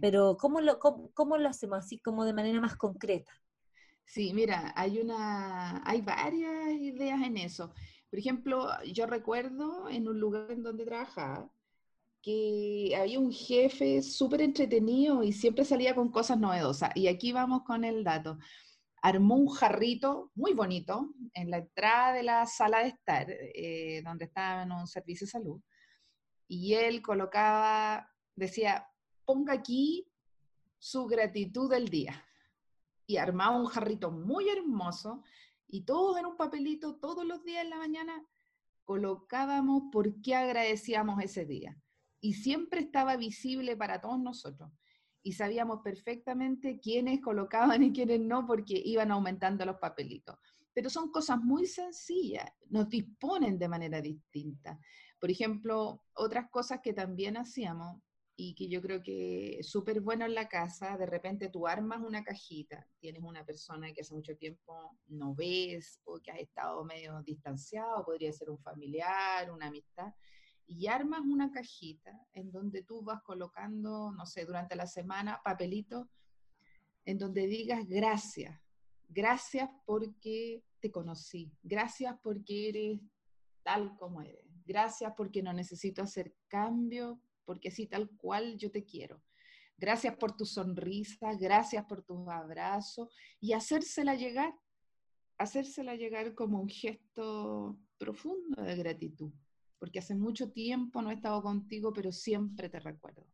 pero 0.00 0.36
¿cómo 0.36 0.60
lo, 0.60 0.78
cómo, 0.78 1.10
cómo 1.14 1.38
lo 1.38 1.48
hacemos 1.48 1.78
así 1.78 1.98
como 1.98 2.24
de 2.24 2.34
manera 2.34 2.60
más 2.60 2.76
concreta? 2.76 3.32
Sí, 4.04 4.34
mira, 4.34 4.72
hay 4.76 4.98
una, 4.98 5.82
hay 5.88 6.02
varias 6.02 6.72
ideas 6.72 7.22
en 7.22 7.36
eso. 7.36 7.72
Por 8.10 8.18
ejemplo, 8.18 8.68
yo 8.84 9.06
recuerdo 9.06 9.88
en 9.88 10.08
un 10.08 10.18
lugar 10.18 10.50
en 10.50 10.62
donde 10.62 10.84
trabajaba 10.84 11.50
que 12.22 12.94
había 13.00 13.18
un 13.18 13.32
jefe 13.32 14.02
súper 14.02 14.42
entretenido 14.42 15.22
y 15.22 15.32
siempre 15.32 15.64
salía 15.64 15.94
con 15.94 16.10
cosas 16.10 16.38
novedosas. 16.38 16.90
Y 16.94 17.06
aquí 17.06 17.32
vamos 17.32 17.62
con 17.62 17.84
el 17.84 18.04
dato. 18.04 18.38
Armó 19.00 19.36
un 19.36 19.48
jarrito 19.48 20.30
muy 20.34 20.52
bonito 20.52 21.14
en 21.32 21.50
la 21.50 21.58
entrada 21.58 22.12
de 22.12 22.22
la 22.22 22.46
sala 22.46 22.80
de 22.80 22.88
estar, 22.88 23.26
eh, 23.30 24.02
donde 24.04 24.26
estaba 24.26 24.64
en 24.64 24.72
un 24.72 24.86
servicio 24.86 25.26
de 25.26 25.30
salud. 25.30 25.60
Y 26.48 26.74
él 26.74 27.00
colocaba, 27.00 28.10
decía, 28.34 28.86
ponga 29.24 29.54
aquí 29.54 30.10
su 30.78 31.06
gratitud 31.06 31.70
del 31.70 31.88
día. 31.88 32.26
Y 33.06 33.16
armaba 33.16 33.56
un 33.56 33.66
jarrito 33.66 34.10
muy 34.10 34.48
hermoso 34.48 35.22
y 35.70 35.82
todos 35.82 36.18
en 36.18 36.26
un 36.26 36.36
papelito, 36.36 36.96
todos 36.96 37.24
los 37.24 37.44
días 37.44 37.64
en 37.64 37.70
la 37.70 37.78
mañana, 37.78 38.26
colocábamos 38.84 39.84
por 39.92 40.20
qué 40.20 40.34
agradecíamos 40.34 41.22
ese 41.22 41.46
día. 41.46 41.76
Y 42.20 42.34
siempre 42.34 42.80
estaba 42.80 43.16
visible 43.16 43.76
para 43.76 44.00
todos 44.00 44.20
nosotros. 44.20 44.70
Y 45.22 45.32
sabíamos 45.34 45.80
perfectamente 45.82 46.80
quiénes 46.80 47.20
colocaban 47.20 47.82
y 47.82 47.92
quiénes 47.92 48.20
no, 48.20 48.46
porque 48.46 48.82
iban 48.84 49.10
aumentando 49.10 49.64
los 49.64 49.76
papelitos. 49.76 50.36
Pero 50.72 50.90
son 50.90 51.10
cosas 51.10 51.38
muy 51.38 51.66
sencillas, 51.66 52.50
nos 52.68 52.88
disponen 52.88 53.58
de 53.58 53.68
manera 53.68 54.00
distinta. 54.00 54.78
Por 55.20 55.30
ejemplo, 55.30 56.04
otras 56.14 56.50
cosas 56.50 56.80
que 56.82 56.92
también 56.92 57.36
hacíamos 57.36 58.02
y 58.42 58.54
que 58.54 58.68
yo 58.68 58.80
creo 58.80 59.02
que 59.02 59.58
es 59.58 59.68
súper 59.68 60.00
bueno 60.00 60.24
en 60.24 60.34
la 60.34 60.48
casa, 60.48 60.96
de 60.96 61.04
repente 61.04 61.50
tú 61.50 61.66
armas 61.66 62.00
una 62.00 62.24
cajita, 62.24 62.88
tienes 62.98 63.22
una 63.22 63.44
persona 63.44 63.92
que 63.92 64.00
hace 64.00 64.14
mucho 64.14 64.34
tiempo 64.34 64.96
no 65.08 65.34
ves 65.34 66.00
o 66.04 66.18
que 66.20 66.30
has 66.30 66.38
estado 66.38 66.82
medio 66.82 67.22
distanciado, 67.22 68.02
podría 68.02 68.32
ser 68.32 68.48
un 68.48 68.58
familiar, 68.58 69.50
una 69.50 69.66
amistad, 69.66 70.14
y 70.66 70.86
armas 70.86 71.20
una 71.20 71.50
cajita 71.50 72.18
en 72.32 72.50
donde 72.50 72.82
tú 72.82 73.02
vas 73.02 73.20
colocando, 73.22 74.10
no 74.12 74.24
sé, 74.24 74.46
durante 74.46 74.74
la 74.74 74.86
semana 74.86 75.42
papelitos 75.44 76.08
en 77.04 77.18
donde 77.18 77.46
digas 77.46 77.86
gracias, 77.86 78.58
gracias 79.06 79.68
porque 79.84 80.64
te 80.80 80.90
conocí, 80.90 81.52
gracias 81.62 82.16
porque 82.22 82.70
eres 82.70 83.00
tal 83.62 83.94
como 83.98 84.22
eres, 84.22 84.46
gracias 84.64 85.12
porque 85.14 85.42
no 85.42 85.52
necesito 85.52 86.00
hacer 86.00 86.34
cambio 86.48 87.20
porque 87.44 87.68
así 87.68 87.86
tal 87.86 88.08
cual 88.16 88.56
yo 88.56 88.70
te 88.70 88.84
quiero. 88.84 89.22
Gracias 89.76 90.16
por 90.16 90.36
tu 90.36 90.44
sonrisa, 90.44 91.34
gracias 91.40 91.84
por 91.86 92.02
tus 92.02 92.28
abrazos 92.28 93.08
y 93.40 93.54
hacérsela 93.54 94.14
llegar, 94.14 94.54
hacérsela 95.38 95.94
llegar 95.94 96.34
como 96.34 96.60
un 96.60 96.68
gesto 96.68 97.78
profundo 97.96 98.62
de 98.62 98.76
gratitud, 98.76 99.32
porque 99.78 100.00
hace 100.00 100.14
mucho 100.14 100.52
tiempo 100.52 101.00
no 101.00 101.10
he 101.10 101.14
estado 101.14 101.42
contigo, 101.42 101.92
pero 101.94 102.12
siempre 102.12 102.68
te 102.68 102.78
recuerdo. 102.78 103.26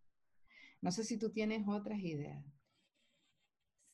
No 0.81 0.93
sé 0.93 1.03
si 1.03 1.19
tú 1.19 1.31
tienes 1.31 1.67
otras 1.67 1.99
ideas. 1.99 2.45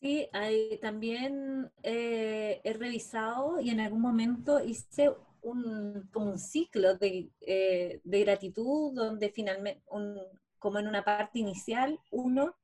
Sí, 0.02 0.28
hay, 0.32 0.78
también 0.80 1.70
eh, 1.82 2.60
he 2.64 2.72
revisado 2.72 3.60
y 3.60 3.70
en 3.70 3.80
algún 3.80 4.02
momento 4.02 4.62
hice 4.62 5.14
un, 5.42 6.08
como 6.12 6.30
un 6.30 6.38
ciclo 6.38 6.96
de, 6.96 7.30
eh, 7.40 8.00
de 8.02 8.20
gratitud 8.20 8.94
donde 8.94 9.30
finalmente, 9.30 9.82
como 10.58 10.78
en 10.78 10.88
una 10.88 11.04
parte 11.04 11.38
inicial, 11.38 12.00
uno 12.10 12.56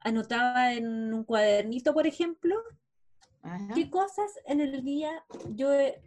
anotaba 0.00 0.74
en 0.74 1.14
un 1.14 1.24
cuadernito, 1.24 1.94
por 1.94 2.06
ejemplo, 2.06 2.56
qué 3.74 3.90
cosas 3.90 4.30
en 4.46 4.60
el 4.60 4.84
día 4.84 5.24
yo 5.50 5.72
eh, 5.72 6.00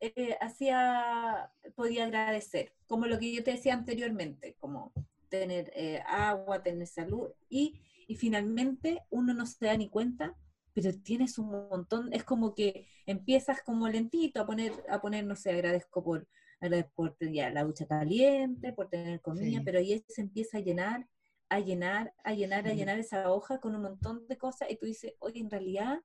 eh, 0.00 0.36
hacía, 0.40 1.50
podía 1.74 2.04
agradecer, 2.04 2.74
como 2.86 3.06
lo 3.06 3.18
que 3.18 3.34
yo 3.34 3.42
te 3.42 3.52
decía 3.52 3.74
anteriormente, 3.74 4.56
como 4.58 4.92
tener 5.28 5.72
eh, 5.74 6.02
agua, 6.06 6.62
tener 6.62 6.86
salud, 6.86 7.30
y, 7.48 7.80
y 8.06 8.16
finalmente 8.16 9.02
uno 9.10 9.34
no 9.34 9.46
se 9.46 9.66
da 9.66 9.76
ni 9.76 9.88
cuenta 9.88 10.36
pero 10.76 10.92
tienes 10.92 11.38
un 11.38 11.68
montón, 11.70 12.12
es 12.12 12.22
como 12.22 12.54
que 12.54 12.86
empiezas 13.06 13.62
como 13.62 13.88
lentito 13.88 14.42
a 14.42 14.46
poner, 14.46 14.74
a 14.90 15.00
poner, 15.00 15.24
no 15.24 15.34
sé, 15.34 15.52
agradezco 15.52 16.04
por, 16.04 16.28
agradezco 16.60 16.92
por 16.94 17.16
ya, 17.32 17.48
la 17.48 17.64
ducha 17.64 17.86
caliente, 17.86 18.74
por 18.74 18.90
tener 18.90 19.22
comida, 19.22 19.62
pero 19.64 19.78
ahí 19.78 20.04
se 20.06 20.20
empieza 20.20 20.58
a 20.58 20.60
llenar, 20.60 21.08
a 21.48 21.60
llenar, 21.60 22.12
a 22.24 22.34
llenar, 22.34 22.68
a 22.68 22.74
llenar 22.74 22.98
esa 22.98 23.32
hoja 23.32 23.58
con 23.58 23.74
un 23.74 23.80
montón 23.80 24.28
de 24.28 24.36
cosas, 24.36 24.70
y 24.70 24.76
tú 24.76 24.84
dices, 24.84 25.14
oye, 25.20 25.40
en 25.40 25.50
realidad, 25.50 26.02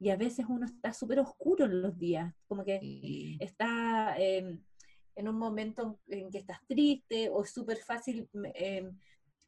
y 0.00 0.10
a 0.10 0.16
veces 0.16 0.44
uno 0.48 0.66
está 0.66 0.92
súper 0.92 1.20
oscuro 1.20 1.66
en 1.66 1.80
los 1.80 1.96
días, 1.96 2.34
como 2.48 2.64
que 2.64 3.36
está 3.38 4.16
em, 4.18 4.60
en 5.14 5.28
un 5.28 5.38
momento 5.38 6.00
en 6.08 6.32
que 6.32 6.38
estás 6.38 6.58
triste, 6.66 7.28
o 7.28 7.44
es 7.44 7.50
súper 7.52 7.76
fácil 7.76 8.28
eh, 8.54 8.90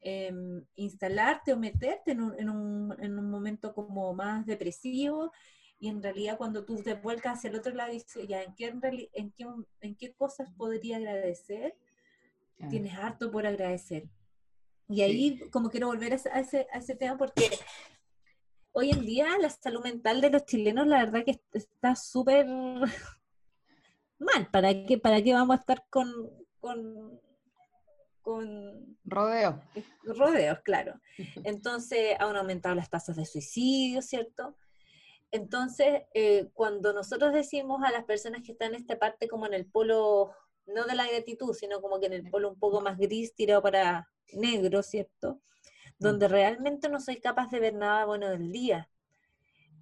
Em, 0.04 0.64
instalarte 0.74 1.52
o 1.52 1.56
meterte 1.56 2.10
en 2.10 2.22
un, 2.22 2.34
en, 2.36 2.50
un, 2.50 2.96
en 2.98 3.16
un, 3.20 3.30
momento 3.30 3.72
como 3.72 4.12
más 4.12 4.44
depresivo 4.44 5.30
y 5.78 5.86
en 5.86 6.02
realidad 6.02 6.36
cuando 6.36 6.64
tú 6.64 6.82
te 6.82 6.94
vuelcas 6.94 7.38
hacia 7.38 7.50
el 7.50 7.56
otro 7.56 7.72
lado 7.72 7.92
y 7.92 7.94
dices, 7.94 8.26
ya, 8.26 8.42
¿en 8.42 8.52
qué, 8.56 8.74
en 9.12 9.30
qué, 9.30 9.46
en 9.80 9.94
qué 9.94 10.12
cosas 10.12 10.50
podría 10.56 10.96
agradecer? 10.96 11.76
Tienes 12.68 12.94
harto 12.94 13.30
por 13.30 13.46
agradecer. 13.46 14.08
Y 14.88 15.02
ahí 15.02 15.38
como 15.50 15.70
quiero 15.70 15.86
volver 15.86 16.14
a 16.14 16.16
ese, 16.16 16.66
a 16.72 16.78
ese 16.78 16.96
tema 16.96 17.16
porque 17.16 17.48
hoy 18.72 18.90
en 18.90 19.06
día 19.06 19.38
la 19.38 19.50
salud 19.50 19.84
mental 19.84 20.20
de 20.20 20.30
los 20.30 20.44
chilenos 20.46 20.88
la 20.88 21.04
verdad 21.04 21.24
que 21.24 21.40
está 21.52 21.94
súper 21.94 22.48
mal. 24.18 24.48
¿Para 24.50 24.84
qué, 24.84 24.98
¿Para 24.98 25.22
qué 25.22 25.32
vamos 25.32 25.56
a 25.56 25.60
estar 25.60 25.86
con, 25.90 26.12
con 26.58 27.21
con 28.22 28.96
rodeos. 29.04 29.56
Rodeos, 30.04 30.60
claro. 30.60 31.00
Entonces 31.44 32.16
han 32.18 32.36
aumentado 32.36 32.74
las 32.74 32.88
tasas 32.88 33.16
de 33.16 33.26
suicidio, 33.26 34.00
¿cierto? 34.00 34.56
Entonces, 35.30 36.02
eh, 36.14 36.50
cuando 36.54 36.92
nosotros 36.92 37.32
decimos 37.32 37.82
a 37.84 37.90
las 37.90 38.04
personas 38.04 38.42
que 38.42 38.52
están 38.52 38.74
en 38.74 38.80
esta 38.80 38.98
parte 38.98 39.28
como 39.28 39.46
en 39.46 39.54
el 39.54 39.66
polo, 39.66 40.32
no 40.66 40.84
de 40.84 40.94
la 40.94 41.06
gratitud, 41.06 41.54
sino 41.54 41.80
como 41.80 42.00
que 42.00 42.06
en 42.06 42.12
el 42.12 42.30
polo 42.30 42.50
un 42.50 42.58
poco 42.58 42.80
más 42.80 42.98
gris, 42.98 43.34
tirado 43.34 43.62
para 43.62 44.08
negro, 44.32 44.82
¿cierto? 44.82 45.40
Donde 45.98 46.28
realmente 46.28 46.88
no 46.88 47.00
soy 47.00 47.20
capaz 47.20 47.50
de 47.50 47.60
ver 47.60 47.74
nada 47.74 48.04
bueno 48.04 48.28
del 48.28 48.52
día. 48.52 48.90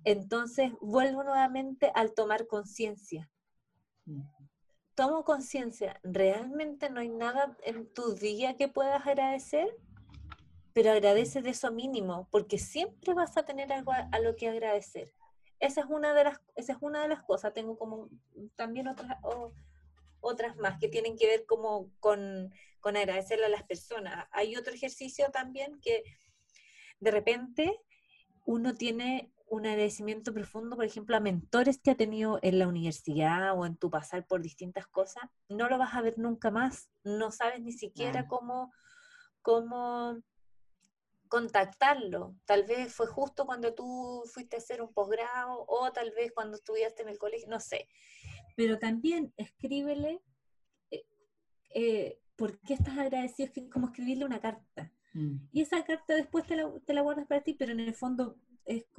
Entonces, 0.04 0.73
vuelvo 0.80 1.25
nuevamente 1.25 1.90
al 1.94 2.14
tomar 2.14 2.47
conciencia 2.47 3.30
tomo 5.00 5.25
conciencia, 5.25 5.99
¿realmente 6.02 6.90
no 6.90 7.00
hay 7.00 7.09
nada 7.09 7.57
en 7.62 7.87
tu 7.87 8.12
día 8.12 8.54
que 8.57 8.69
puedas 8.69 9.07
agradecer? 9.07 9.75
Pero 10.75 10.92
agradece 10.92 11.40
de 11.40 11.49
eso 11.49 11.73
mínimo, 11.73 12.28
porque 12.30 12.59
siempre 12.59 13.14
vas 13.14 13.35
a 13.38 13.47
tener 13.47 13.73
algo 13.73 13.92
a, 13.92 14.19
lo 14.19 14.37
que 14.37 14.50
agradecer. 14.50 15.14
Esa 15.59 15.80
es 15.80 15.87
una 15.88 16.12
de 16.12 16.25
las, 16.25 16.42
esa 16.54 16.75
es 16.75 16.78
una 16.83 17.00
de 17.00 17.09
las 17.09 17.23
cosas. 17.23 17.54
Tengo 17.54 17.78
como 17.78 18.11
también 18.57 18.88
otras, 18.88 19.16
otras 20.21 20.57
más 20.59 20.78
que 20.78 20.88
tienen 20.88 21.16
que 21.16 21.28
ver 21.28 21.47
como 21.47 21.88
con, 22.00 22.52
con 22.80 22.99
agradecerle 22.99 23.47
a 23.47 23.49
las 23.49 23.62
personas. 23.62 24.28
Hay 24.32 24.54
otro 24.54 24.75
ejercicio 24.75 25.30
también 25.30 25.80
que 25.80 26.04
de 27.00 27.10
repente 27.10 27.80
uno 28.45 28.75
tiene 28.75 29.32
un 29.50 29.67
agradecimiento 29.67 30.32
profundo, 30.32 30.76
por 30.76 30.84
ejemplo, 30.84 31.17
a 31.17 31.21
mentores 31.21 31.80
que 31.82 31.91
ha 31.91 31.97
tenido 31.97 32.39
en 32.43 32.60
la 32.60 32.69
universidad 32.69 33.58
o 33.58 33.67
en 33.67 33.76
tu 33.76 33.91
pasar 33.91 34.25
por 34.25 34.43
distintas 34.43 34.86
cosas, 34.86 35.25
no 35.49 35.69
lo 35.69 35.76
vas 35.76 35.95
a 35.95 36.02
ver 36.02 36.19
nunca 36.19 36.52
más, 36.52 36.89
no 37.02 37.32
sabes 37.32 37.60
ni 37.60 37.73
siquiera 37.73 38.28
cómo, 38.28 38.73
cómo 39.43 40.23
contactarlo. 41.26 42.36
Tal 42.45 42.65
vez 42.65 42.95
fue 42.95 43.08
justo 43.08 43.45
cuando 43.45 43.75
tú 43.75 44.23
fuiste 44.32 44.54
a 44.54 44.60
hacer 44.60 44.82
un 44.82 44.95
posgrado 44.95 45.65
o 45.67 45.91
tal 45.91 46.13
vez 46.13 46.30
cuando 46.32 46.56
estudiaste 46.56 47.02
en 47.02 47.08
el 47.08 47.19
colegio, 47.19 47.49
no 47.49 47.58
sé. 47.58 47.89
Pero 48.56 48.78
también 48.78 49.34
escríbele 49.36 50.23
eh, 50.93 51.04
eh, 51.75 52.21
por 52.36 52.60
qué 52.60 52.75
estás 52.75 52.97
agradecido, 52.97 53.50
es 53.52 53.69
como 53.69 53.89
escribirle 53.89 54.25
una 54.25 54.41
carta. 54.41 54.93
Mm. 55.13 55.39
Y 55.50 55.63
esa 55.63 55.84
carta 55.84 56.15
después 56.15 56.47
te 56.47 56.54
la, 56.54 56.71
te 56.86 56.95
la 56.95 57.00
guardas 57.00 57.26
para 57.26 57.43
ti, 57.43 57.54
pero 57.54 57.73
en 57.73 57.80
el 57.80 57.95
fondo 57.97 58.36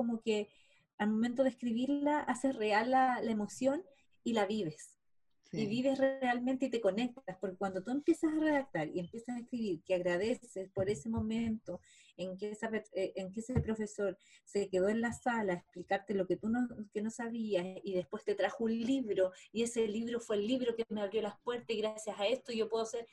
como 0.02 0.20
que 0.20 0.50
al 0.98 1.12
momento 1.12 1.44
de 1.44 1.50
escribirla 1.50 2.22
haces 2.22 2.56
real 2.56 2.90
la, 2.90 3.22
emoción 3.22 3.84
y 4.24 4.34
la 4.34 4.48
vives. 4.48 4.98
Y 5.54 5.68
vives 5.68 6.00
realmente 6.00 6.68
y 6.68 6.70
te 6.70 6.82
conectas, 6.82 7.38
porque 7.40 7.58
cuando 7.58 7.84
tú 7.84 7.92
empiezas 7.92 8.34
a 8.34 8.40
redactar 8.40 8.88
y 8.88 9.00
empiezas 9.00 9.36
a 9.36 9.40
escribir 9.42 9.84
que 9.84 9.96
agradeces 9.96 10.70
por 10.70 10.90
ese 10.90 11.10
momento 11.10 11.82
en 12.18 12.36
que, 12.38 12.58
eh, 12.94 13.14
en 13.16 13.32
que 13.32 13.42
ese 13.42 13.60
profesor 13.60 14.18
se 14.46 14.70
quedó 14.70 14.88
en 14.90 15.02
la 15.02 15.12
sala 15.12 15.54
a 15.54 15.58
explicarte 15.58 16.16
lo 16.16 16.26
que 16.26 16.38
tú 16.38 16.50
no, 16.50 16.68
que 16.94 17.02
no 17.02 17.12
sabías 17.12 17.66
y 17.84 17.94
después 17.94 18.24
te 18.24 18.34
trajo 18.34 18.64
un 18.64 18.80
libro 18.80 19.34
y 19.52 19.64
ese 19.64 19.88
libro 19.88 20.20
fue 20.20 20.38
el 20.38 20.48
libro 20.48 20.74
que 20.76 20.86
me 20.90 21.02
abrió 21.02 21.22
las 21.22 21.38
puertas 21.42 21.76
y 21.76 21.82
gracias 21.82 22.18
a 22.18 22.26
esto 22.28 22.54
yo 22.54 22.70
puedo 22.70 22.86
ser... 22.86 23.06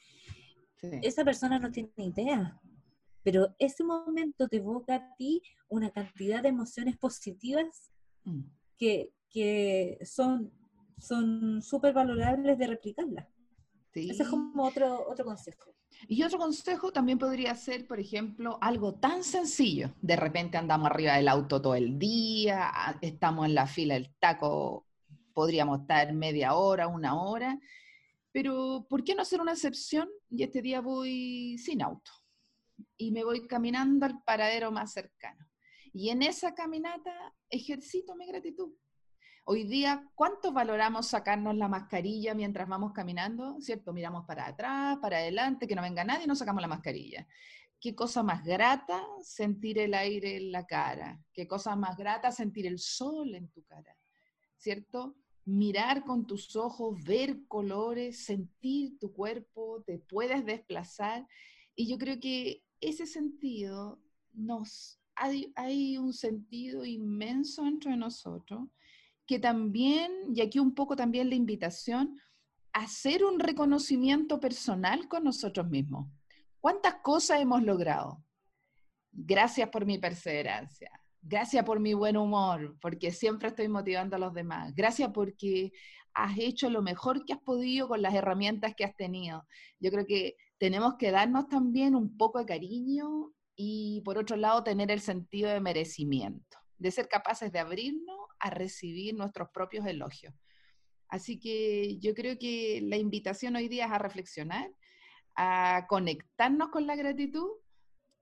Esa 0.81 1.25
persona 1.25 1.59
no 1.59 1.73
tiene 1.73 1.91
ni 1.97 2.07
idea 2.07 2.61
pero 3.29 3.55
ese 3.59 3.85
momento 3.85 4.49
te 4.49 4.57
evoca 4.57 4.95
a 4.95 5.15
ti 5.19 5.43
una 5.69 5.91
cantidad 5.91 6.43
de 6.43 6.49
emociones 6.49 6.97
positivas 6.97 7.93
mm. 8.25 8.41
que, 8.79 9.13
que 9.29 9.99
son 10.03 10.51
súper 11.61 11.93
valorables 11.93 12.57
de 12.57 12.67
replicarlas. 12.67 13.29
Ese 13.93 14.23
es 14.23 14.29
como 14.31 14.65
otro, 14.65 15.07
otro 15.11 15.27
consejo. 15.27 15.75
Y 16.09 16.23
otro 16.23 16.39
consejo 16.39 16.91
también 16.91 17.19
podría 17.19 17.55
ser, 17.55 17.87
por 17.87 18.01
ejemplo, 18.01 18.57
algo 18.63 18.95
tan 18.95 19.23
sencillo. 19.23 19.93
De 20.01 20.17
repente 20.17 20.57
andamos 20.57 20.91
arriba 20.91 21.17
del 21.17 21.29
auto 21.29 21.61
todo 21.61 21.75
el 21.75 21.99
día, 21.99 22.73
estamos 23.03 23.45
en 23.45 23.55
la 23.55 23.67
fila 23.67 23.93
del 23.93 24.11
taco, 24.19 24.87
podríamos 25.35 25.83
estar 25.83 26.15
media 26.15 26.55
hora, 26.55 26.89
una 26.89 27.21
hora, 27.21 27.61
pero 28.33 28.87
¿por 28.89 29.05
qué 29.05 29.15
no 29.15 29.21
hacer 29.21 29.43
una 29.43 29.53
excepción? 29.53 30.09
Y 30.31 30.45
este 30.45 30.63
día 30.63 30.81
voy 30.81 31.59
sin 31.59 31.83
auto 31.83 32.11
y 32.97 33.11
me 33.13 33.25
voy 33.25 33.47
caminando 33.47 34.07
al 34.07 34.23
paradero 34.23 34.71
más 34.71 34.93
cercano. 34.93 35.47
Y 35.93 36.11
en 36.11 36.23
esa 36.23 36.55
caminata 36.55 37.35
ejercito 37.49 38.15
mi 38.15 38.27
gratitud. 38.27 38.73
Hoy 39.45 39.65
día, 39.65 40.07
¿cuánto 40.15 40.53
valoramos 40.53 41.09
sacarnos 41.09 41.57
la 41.57 41.69
mascarilla 41.69 42.35
mientras 42.35 42.69
vamos 42.69 42.93
caminando? 42.93 43.57
¿Cierto? 43.61 43.95
Miramos 43.95 44.27
para 44.27 44.47
atrás, 44.47 44.99
para 45.01 45.19
adelante, 45.19 45.67
que 45.67 45.75
no 45.75 45.81
venga 45.81 46.05
nadie 46.05 46.25
y 46.25 46.27
nos 46.27 46.39
sacamos 46.39 46.61
la 46.61 46.69
mascarilla. 46.69 47.27
Qué 47.81 47.95
cosa 47.95 48.23
más 48.23 48.45
grata 48.45 49.03
sentir 49.23 49.79
el 49.79 49.95
aire 49.95 50.37
en 50.37 50.53
la 50.53 50.67
cara. 50.67 51.19
Qué 51.33 51.47
cosa 51.47 51.77
más 51.77 51.97
grata 51.97 52.31
sentir 52.31 52.67
el 52.67 52.79
sol 52.79 53.35
en 53.35 53.49
tu 53.51 53.65
cara. 53.65 53.97
¿Cierto? 54.59 55.17
Mirar 55.47 56.05
con 56.05 56.27
tus 56.27 56.55
ojos, 56.55 57.03
ver 57.05 57.47
colores, 57.47 58.27
sentir 58.27 58.99
tu 58.99 59.15
cuerpo, 59.15 59.83
te 59.87 59.99
puedes 59.99 60.45
desplazar. 60.45 61.27
Y 61.75 61.89
yo 61.89 61.97
creo 61.97 62.21
que 62.21 62.65
ese 62.81 63.07
sentido 63.07 64.01
nos, 64.33 65.01
hay, 65.15 65.53
hay 65.57 65.99
un 65.99 66.13
sentido 66.13 66.85
inmenso 66.85 67.67
entre 67.67 67.97
nosotros 67.97 68.69
que 69.27 69.39
también, 69.39 70.11
y 70.35 70.41
aquí 70.41 70.59
un 70.59 70.75
poco 70.75 70.97
también 70.97 71.29
la 71.29 71.35
invitación, 71.35 72.19
hacer 72.73 73.25
un 73.25 73.39
reconocimiento 73.39 74.41
personal 74.41 75.07
con 75.07 75.25
nosotros 75.25 75.69
mismos. 75.69 76.11
¿Cuántas 76.61 76.97
cosas 77.03 77.41
hemos 77.41 77.63
logrado? 77.63 78.25
Gracias 79.13 79.69
por 79.69 79.85
mi 79.85 79.99
perseverancia. 79.99 80.91
Gracias 81.21 81.65
por 81.65 81.79
mi 81.79 81.93
buen 81.93 82.17
humor, 82.17 82.79
porque 82.81 83.11
siempre 83.11 83.49
estoy 83.49 83.69
motivando 83.69 84.17
a 84.17 84.19
los 84.19 84.33
demás. 84.33 84.75
Gracias 84.75 85.11
porque 85.13 85.73
has 86.15 86.39
hecho 86.39 86.71
lo 86.71 86.81
mejor 86.81 87.25
que 87.25 87.35
has 87.35 87.41
podido 87.41 87.87
con 87.87 88.01
las 88.01 88.15
herramientas 88.15 88.75
que 88.75 88.85
has 88.85 88.97
tenido. 88.97 89.47
Yo 89.79 89.91
creo 89.91 90.07
que 90.07 90.37
tenemos 90.59 90.97
que 90.97 91.11
darnos 91.11 91.49
también 91.49 91.95
un 91.95 92.17
poco 92.17 92.39
de 92.39 92.47
cariño 92.47 93.33
y 93.57 94.03
por 94.05 94.19
otro 94.19 94.37
lado 94.37 94.63
tener 94.63 94.91
el 94.91 95.01
sentido 95.01 95.51
de 95.51 95.61
merecimiento, 95.61 96.59
de 96.77 96.91
ser 96.91 97.09
capaces 97.09 97.51
de 97.53 97.59
abrirnos 97.59 98.19
a 98.39 98.51
recibir 98.51 99.15
nuestros 99.15 99.49
propios 99.51 99.87
elogios. 99.87 100.35
Así 101.09 101.41
que 101.41 101.99
yo 101.99 102.15
creo 102.15 102.39
que 102.39 102.81
la 102.83 102.97
invitación 102.97 103.57
hoy 103.57 103.69
día 103.69 103.87
es 103.87 103.93
a 103.93 103.99
reflexionar, 103.99 104.71
a 105.37 105.87
conectarnos 105.89 106.69
con 106.69 106.87
la 106.87 106.97
gratitud 106.97 107.49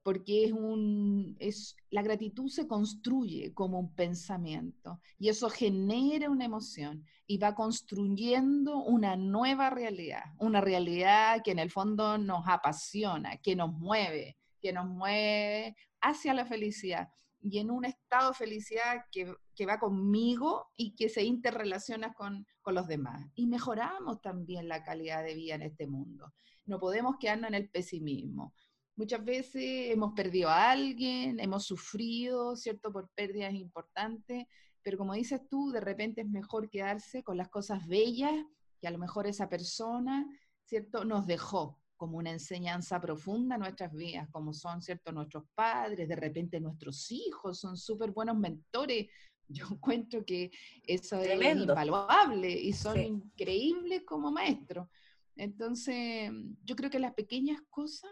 porque 0.07 0.45
es 0.45 0.53
un, 0.53 1.37
es, 1.41 1.75
la 1.91 2.01
gratitud 2.01 2.49
se 2.49 2.69
construye 2.69 3.53
como 3.53 3.81
un 3.81 3.93
pensamiento 3.93 5.01
y 5.19 5.31
eso 5.31 5.51
genera 5.51 6.31
una 6.31 6.45
emoción 6.45 7.05
y 7.27 7.39
va 7.39 7.57
construyendo 7.57 8.85
una 8.85 9.17
nueva 9.17 9.69
realidad, 9.69 10.23
una 10.39 10.61
realidad 10.61 11.43
que 11.43 11.51
en 11.51 11.59
el 11.59 11.73
fondo 11.73 12.19
nos 12.19 12.45
apasiona, 12.47 13.39
que 13.39 13.57
nos 13.57 13.73
mueve, 13.73 14.39
que 14.61 14.73
nos 14.73 14.87
mueve 14.87 15.75
hacia 16.01 16.35
la 16.35 16.47
felicidad 16.47 17.09
y 17.41 17.59
en 17.59 17.73
un 17.73 17.85
estado 17.85 18.29
de 18.29 18.37
felicidad 18.37 19.07
que, 19.11 19.27
va 19.67 19.81
conmigo 19.81 20.69
y 20.77 20.95
que 20.95 21.09
se 21.09 21.25
interrelaciona 21.25 22.15
con, 22.15 22.47
con, 22.63 22.77
los 22.77 22.87
demás. 22.87 23.27
Y 23.35 23.49
mejoramos 23.49 24.21
también 24.21 24.69
la 24.69 24.85
calidad 24.85 25.25
de 25.25 25.35
vida 25.35 25.57
en 25.57 25.63
este 25.63 25.89
mundo. 25.89 26.33
No 26.65 26.79
podemos 26.79 27.17
quedarnos 27.19 27.49
en 27.49 27.55
el 27.55 27.71
pesimismo. 27.71 28.55
Muchas 28.97 29.23
veces 29.25 29.91
hemos 29.93 30.15
perdido 30.15 30.49
a 30.49 30.71
alguien, 30.71 31.39
hemos 31.39 31.65
sufrido, 31.65 32.57
¿cierto?, 32.57 32.91
por 32.91 33.11
pérdidas 33.15 33.53
importantes, 33.53 34.47
pero 34.83 34.97
como 34.97 35.13
dices 35.13 35.41
tú, 35.51 35.71
de 35.71 35.81
repente 35.81 36.23
es 36.23 36.29
mejor 36.29 36.71
quedarse 36.71 37.23
con 37.23 37.37
las 37.37 37.49
cosas 37.49 37.87
bellas 37.87 38.33
que 38.81 38.87
a 38.87 38.91
lo 38.91 38.99
mejor 38.99 39.27
esa 39.27 39.49
persona, 39.49 40.27
¿cierto?, 40.65 41.05
nos 41.05 41.27
dejó 41.27 41.79
como 41.97 42.19
una 42.19 42.31
enseñanza 42.31 43.01
profunda 43.01 43.57
en 43.57 43.63
nuestras 43.63 43.93
vidas, 43.93 44.29
como 44.31 44.55
son, 44.55 44.81
¿cierto?, 44.81 45.13
nuestros 45.13 45.45
padres, 45.55 46.09
de 46.09 46.17
repente 46.17 46.61
nuestros 46.61 47.11
hijos, 47.11 47.59
son 47.59 47.77
súper 47.77 48.13
buenos 48.13 48.39
mentores. 48.39 49.09
Yo 49.49 49.67
encuentro 49.71 50.25
que 50.25 50.51
eso 50.83 51.21
es 51.21 51.57
invaluable 51.57 52.51
y 52.51 52.73
son 52.73 52.99
increíbles 52.99 54.03
como 54.05 54.33
maestros. 54.33 54.89
Entonces, 55.37 56.33
yo 56.65 56.75
creo 56.75 56.91
que 56.91 56.99
las 56.99 57.15
pequeñas 57.15 57.61
cosas, 57.71 58.11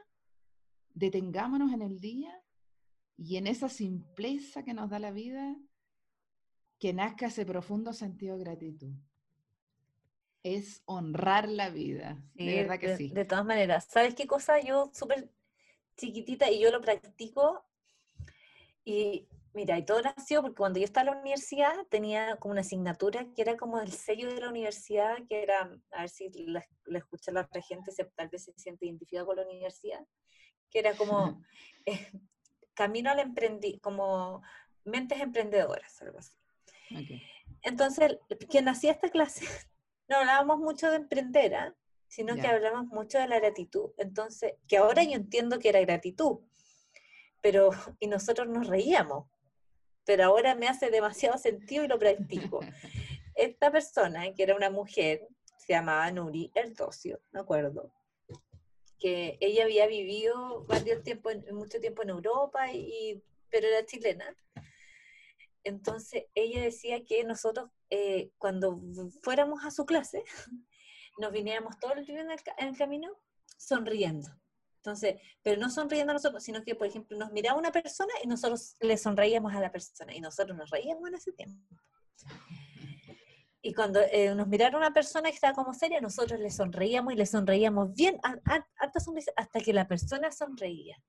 detengámonos 0.94 1.72
en 1.72 1.83
el 1.83 2.00
día 2.00 2.33
y 3.16 3.37
en 3.37 3.46
esa 3.46 3.68
simpleza 3.68 4.64
que 4.64 4.74
nos 4.74 4.90
da 4.90 4.98
la 4.98 5.11
vida, 5.11 5.57
que 6.78 6.92
nazca 6.92 7.26
ese 7.26 7.44
profundo 7.44 7.92
sentido 7.92 8.37
de 8.38 8.44
gratitud 8.44 8.94
es 10.44 10.83
honrar 10.85 11.48
la 11.48 11.70
vida. 11.70 12.22
de 12.35 12.62
verdad 12.62 12.78
que 12.78 12.96
sí. 12.96 13.09
De 13.09 13.24
todas 13.24 13.44
maneras, 13.44 13.87
¿sabes 13.90 14.14
qué 14.14 14.26
cosa? 14.26 14.61
Yo 14.61 14.90
súper 14.92 15.30
chiquitita 15.96 16.50
y 16.50 16.61
yo 16.61 16.70
lo 16.70 16.83
practico. 16.83 17.64
Y 18.85 19.26
mira, 19.54 19.78
y 19.78 19.87
todo 19.87 20.02
nació 20.02 20.42
porque 20.42 20.57
cuando 20.57 20.78
yo 20.78 20.85
estaba 20.85 21.09
en 21.09 21.14
la 21.14 21.20
universidad 21.22 21.74
tenía 21.88 22.37
como 22.37 22.52
una 22.52 22.61
asignatura 22.61 23.26
que 23.35 23.40
era 23.40 23.57
como 23.57 23.80
el 23.80 23.90
sello 23.90 24.33
de 24.33 24.40
la 24.40 24.50
universidad, 24.50 25.16
que 25.26 25.42
era, 25.42 25.70
a 25.92 26.00
ver 26.00 26.11
si 26.11 26.28
la, 26.46 26.62
escucha 26.94 27.33
la 27.33 27.40
otra 27.40 27.62
gente, 27.62 27.90
se, 27.90 28.04
tal 28.04 28.28
vez 28.28 28.44
se 28.44 28.52
siente 28.57 28.85
identificada 28.85 29.24
con 29.24 29.37
la 29.37 29.46
universidad, 29.46 30.07
que 30.70 30.79
era 30.79 30.94
como 30.94 31.42
eh, 31.87 32.11
camino 32.74 33.11
al 33.11 33.20
emprendi, 33.20 33.79
como 33.79 34.42
mentes 34.85 35.20
emprendedoras, 35.20 36.00
algo 36.03 36.18
así. 36.18 36.37
Entonces, 37.62 38.18
quien 38.48 38.68
hacía 38.68 38.92
esta 38.92 39.11
clase 39.11 39.46
no 40.09 40.16
hablábamos 40.18 40.59
mucho 40.59 40.90
de 40.90 40.96
emprender, 40.96 41.55
¿ah? 41.55 41.74
sino 42.09 42.37
que 42.37 42.46
hablábamos 42.46 42.87
mucho 42.88 43.18
de 43.18 43.27
la 43.27 43.40
gratitud. 43.40 43.90
Entonces, 43.96 44.55
que 44.68 44.77
ahora 44.77 45.03
yo 45.03 45.12
entiendo 45.12 45.59
que 45.59 45.70
era 45.70 45.81
gratitud, 45.81 46.40
pero, 47.40 47.70
y 48.00 48.07
nosotros 48.07 48.48
nos 48.48 48.66
reíamos, 48.66 49.27
pero 50.05 50.24
ahora 50.24 50.55
me 50.55 50.68
hace 50.68 50.90
demasiado 50.90 51.38
sentido 51.38 51.85
y 51.85 51.88
lo 51.88 51.98
practico. 51.98 52.61
Esta 53.35 53.72
persona, 53.72 54.33
que 54.33 54.42
era 54.44 54.55
una 54.55 54.70
mujer, 54.70 55.27
se 55.57 55.72
llamaba 55.72 56.11
Nuri 56.12 56.53
Erdocio, 56.55 57.20
me 57.33 57.40
acuerdo, 57.40 57.90
que 59.05 59.37
ella 59.43 59.64
había 59.64 59.87
vivido 59.87 60.64
varios 60.64 61.03
tiempo, 61.03 61.29
mucho 61.53 61.79
tiempo 61.79 62.03
en 62.03 62.09
Europa, 62.09 62.73
y, 62.73 63.23
pero 63.51 63.69
era 63.69 63.85
chilena. 63.85 64.35
Entonces 65.62 66.25
ella 66.35 66.62
decía 66.62 67.05
que 67.05 67.23
nosotros 67.23 67.69
eh, 67.90 68.31
cuando 68.38 68.81
fuéramos 69.23 69.62
a 69.67 69.71
su 69.71 69.85
clase, 69.85 70.25
nos 71.19 71.33
viniéramos 71.33 71.79
todo 71.79 71.93
el 71.93 72.07
día 72.07 72.23
en 72.23 72.31
el, 72.31 72.79
camino 72.79 73.14
sonriendo. 73.59 74.31
Entonces, 74.77 75.21
pero 75.43 75.61
no 75.61 75.69
sonriendo 75.69 76.12
a 76.12 76.14
nosotros, 76.14 76.43
sino 76.43 76.64
que, 76.64 76.75
por 76.75 76.87
ejemplo, 76.87 77.19
nos 77.19 77.31
miraba 77.31 77.59
una 77.59 77.73
persona 77.73 78.14
y 78.23 78.27
nosotros 78.27 78.75
le 78.81 78.97
sonreíamos 78.97 79.53
a 79.53 79.61
la 79.61 79.71
persona 79.71 80.14
y 80.14 80.23
nosotros 80.23 80.57
nos 80.57 80.71
reíamos 80.71 81.07
en 81.11 81.14
ese 81.17 81.33
tiempo. 81.33 81.61
Y 83.66 83.72
cuando 83.72 83.98
eh, 83.98 84.35
nos 84.35 84.46
mirara 84.46 84.77
una 84.77 84.92
persona 84.92 85.31
que 85.31 85.37
estaba 85.37 85.55
como 85.55 85.72
seria, 85.72 85.98
nosotros 85.98 86.38
le 86.38 86.50
sonreíamos 86.50 87.14
y 87.14 87.16
le 87.16 87.24
sonreíamos 87.24 87.94
bien, 87.94 88.20
hasta 88.22 89.61
que 89.61 89.72
la 89.72 89.88
persona 89.88 90.31
sonreía. 90.31 91.03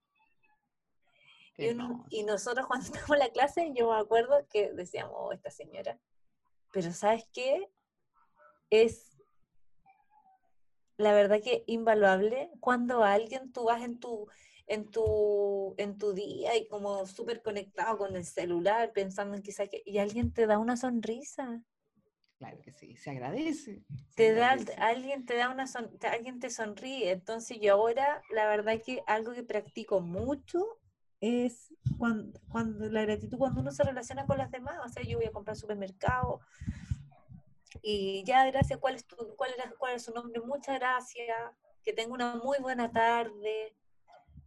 Y, 1.57 2.23
nosotros 2.23 2.65
cuando 2.67 2.85
estábamos 2.85 3.11
en 3.11 3.19
la 3.19 3.29
clase, 3.29 3.73
yo 3.75 3.91
me 3.91 3.99
acuerdo 3.99 4.47
que 4.49 4.71
decíamos, 4.71 5.13
oh, 5.17 5.33
esta 5.33 5.51
señora. 5.51 5.99
Pero 6.71 6.93
¿sabes 6.93 7.27
qué? 7.33 7.69
Es 8.69 9.17
la 10.95 11.11
verdad 11.11 11.41
que 11.43 11.65
invaluable 11.67 12.51
cuando 12.61 13.03
alguien 13.03 13.51
tú 13.51 13.65
vas 13.65 13.81
en 13.81 13.99
tu, 13.99 14.29
en 14.67 14.89
tu, 14.89 15.75
en 15.77 15.97
tu 15.97 16.13
día 16.13 16.55
y 16.55 16.69
como 16.69 17.05
súper 17.05 17.41
conectado 17.41 17.97
con 17.97 18.15
el 18.15 18.23
celular, 18.23 18.93
pensando 18.93 19.35
en 19.35 19.43
quizás 19.43 19.67
que, 19.67 19.83
y 19.85 19.97
alguien 19.97 20.31
te 20.31 20.47
da 20.47 20.57
una 20.57 20.77
sonrisa. 20.77 21.61
Claro 22.37 22.59
que 22.61 22.71
sí, 22.73 22.97
se 22.97 23.11
agradece. 23.11 23.81
te 24.15 24.33
da, 24.33 24.57
alguien 24.77 25.25
te 25.25 25.37
da 25.37 25.49
una 25.49 25.65
alguien 26.11 26.39
te 26.39 26.49
sonríe. 26.49 27.11
Entonces 27.11 27.57
yo 27.61 27.73
ahora, 27.73 28.21
la 28.29 28.45
verdad 28.47 28.81
que 28.85 29.01
algo 29.07 29.33
que 29.33 29.43
practico 29.43 30.01
mucho 30.01 30.65
es 31.21 31.73
cuando, 31.97 32.39
cuando, 32.49 32.89
la 32.89 33.03
gratitud 33.03 33.37
cuando 33.37 33.61
uno 33.61 33.71
se 33.71 33.83
relaciona 33.83 34.25
con 34.25 34.37
las 34.37 34.51
demás, 34.51 34.77
o 34.85 34.89
sea, 34.89 35.03
yo 35.03 35.17
voy 35.17 35.27
a 35.27 35.31
comprar 35.31 35.55
supermercado 35.55 36.41
y 37.81 38.23
ya, 38.25 38.45
gracias, 38.47 38.79
¿cuál 38.79 38.95
es, 38.95 39.05
tu, 39.05 39.15
cuál, 39.35 39.51
cuál 39.77 39.95
es 39.95 40.03
su 40.03 40.13
nombre? 40.13 40.41
Muchas 40.41 40.79
gracias, 40.79 41.37
que 41.83 41.93
tenga 41.93 42.13
una 42.13 42.35
muy 42.35 42.57
buena 42.59 42.91
tarde, 42.91 43.75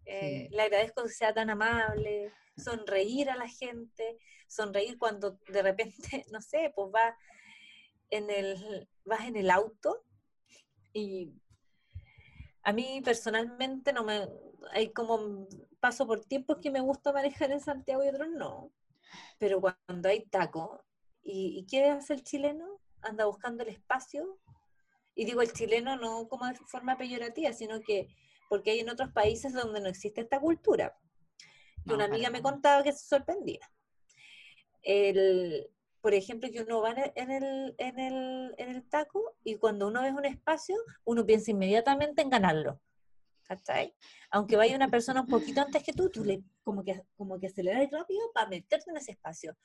eh, 0.05 0.49
le 0.51 0.63
agradezco 0.63 1.05
que 1.05 1.11
sea 1.11 1.33
tan 1.33 1.51
amable, 1.51 2.33
sonreír 2.57 3.31
a 3.31 3.37
la 3.37 3.49
gente, 3.49 4.19
sonreír 4.47 4.99
cuando 4.99 5.39
de 5.49 5.63
repente, 5.63 6.25
no 6.33 6.41
sé, 6.41 6.73
pues 6.75 6.89
va 6.95 7.17
en 8.11 8.31
el, 8.31 8.89
vas 9.05 9.27
en 9.27 9.37
el 9.37 9.51
auto 9.51 10.05
y 10.93 11.33
a 12.63 12.73
mí 12.73 13.01
personalmente 13.05 13.93
no 13.93 14.05
me, 14.05 14.29
hay 14.73 14.93
como 14.93 15.47
paso 15.81 16.07
por 16.07 16.25
tiempos 16.25 16.59
que 16.63 16.71
me 16.71 16.81
gusta 16.81 17.13
manejar 17.13 17.51
en 17.51 17.61
Santiago 17.61 18.05
y 18.05 18.09
otros 18.09 18.29
no. 18.29 18.73
Pero 19.39 19.61
cuando 19.61 20.09
hay 20.09 20.27
taco, 20.27 20.85
¿y, 21.23 21.67
qué 21.67 21.87
hace 21.87 22.15
el 22.15 22.23
chileno? 22.23 22.81
Anda 23.01 23.27
buscando 23.27 23.63
el 23.63 23.71
espacio. 23.71 24.39
Y 25.15 25.25
digo 25.25 25.43
el 25.43 25.53
chileno 25.53 25.97
no 25.97 26.29
como 26.29 26.47
de 26.47 26.55
forma 26.67 26.97
peyorativa, 26.97 27.53
sino 27.53 27.81
que 27.81 28.09
porque 28.49 28.71
hay 28.73 28.81
en 28.81 28.91
otros 28.91 29.13
países 29.13 29.53
donde 29.53 29.81
no 29.81 29.89
existe 29.89 30.21
esta 30.21 30.41
cultura. 30.41 30.97
Y 31.85 31.93
una 31.93 32.05
amiga 32.05 32.31
me 32.31 32.43
contaba 32.43 32.83
que 32.83 32.93
se 32.93 33.07
sorprendía. 33.07 33.61
El, 34.83 35.71
por 36.01 36.15
ejemplo, 36.15 36.51
que 36.51 36.63
uno 36.63 36.81
va 36.81 36.91
en 36.93 37.31
el, 37.31 37.75
en, 37.79 37.99
el, 37.99 38.55
en 38.59 38.69
el 38.69 38.89
taco 38.89 39.37
y 39.45 39.57
cuando 39.57 39.89
uno 39.89 40.03
ve 40.03 40.13
un 40.13 40.25
espacio, 40.25 40.77
uno 41.05 41.25
piensa 41.27 41.51
inmediatamente 41.51 42.23
en 42.23 42.31
ganarlo. 42.31 42.81
¿cachai? 43.49 43.95
Aunque 44.31 44.57
vaya 44.57 44.77
una 44.77 44.91
persona 44.91 45.23
un 45.23 45.27
poquito 45.27 45.63
antes 45.63 45.83
que 45.83 45.93
tú, 45.93 46.11
tú 46.11 46.23
le 46.23 46.45
como 46.63 46.85
que, 46.85 47.03
como 47.17 47.41
que 47.41 47.47
aceleras 47.47 47.91
rápido 47.91 48.31
para 48.35 48.49
meterte 48.49 48.91
en 48.91 48.99
ese 48.99 49.13
espacio, 49.13 49.57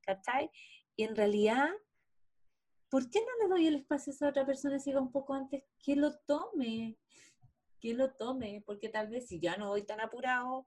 ¿cachai? 0.00 0.50
Y 0.96 1.04
en 1.04 1.14
realidad, 1.14 1.68
¿por 2.88 3.08
qué 3.08 3.20
no 3.20 3.44
le 3.44 3.48
doy 3.48 3.66
el 3.68 3.76
espacio 3.76 4.10
a 4.10 4.14
esa 4.14 4.28
otra 4.28 4.44
persona 4.44 4.80
si 4.80 4.92
va 4.92 5.00
un 5.00 5.12
poco 5.12 5.34
antes? 5.34 5.62
Que 5.78 5.94
lo 5.94 6.18
tome, 6.26 6.98
que 7.80 7.94
lo 7.94 8.12
tome, 8.14 8.64
porque 8.66 8.88
tal 8.88 9.08
vez 9.08 9.28
si 9.28 9.38
ya 9.38 9.56
no 9.56 9.68
voy 9.68 9.82
tan 9.82 10.00
apurado 10.00 10.66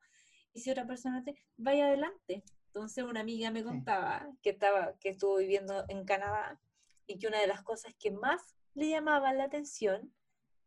y 0.54 0.62
si 0.62 0.72
otra 0.72 0.88
persona 0.88 1.22
te 1.22 1.36
vaya 1.58 1.88
adelante. 1.88 2.44
Entonces 2.74 3.04
una 3.04 3.20
amiga 3.20 3.52
me 3.52 3.64
contaba 3.64 4.28
que 4.42 4.50
estaba, 4.50 4.98
que 4.98 5.10
estuvo 5.10 5.38
viviendo 5.38 5.86
en 5.90 6.06
Canadá 6.06 6.60
y 7.06 7.20
que 7.20 7.28
una 7.28 7.40
de 7.40 7.46
las 7.46 7.62
cosas 7.62 7.94
que 8.00 8.10
más 8.10 8.56
le 8.74 8.90
llamaba 8.90 9.32
la 9.32 9.44
atención 9.44 10.12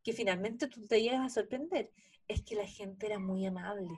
que 0.04 0.12
finalmente 0.12 0.68
tú 0.68 0.86
te 0.86 1.02
llegas 1.02 1.26
a 1.26 1.28
sorprender, 1.40 1.90
es 2.28 2.42
que 2.42 2.54
la 2.54 2.64
gente 2.64 3.06
era 3.06 3.18
muy 3.18 3.44
amable, 3.44 3.90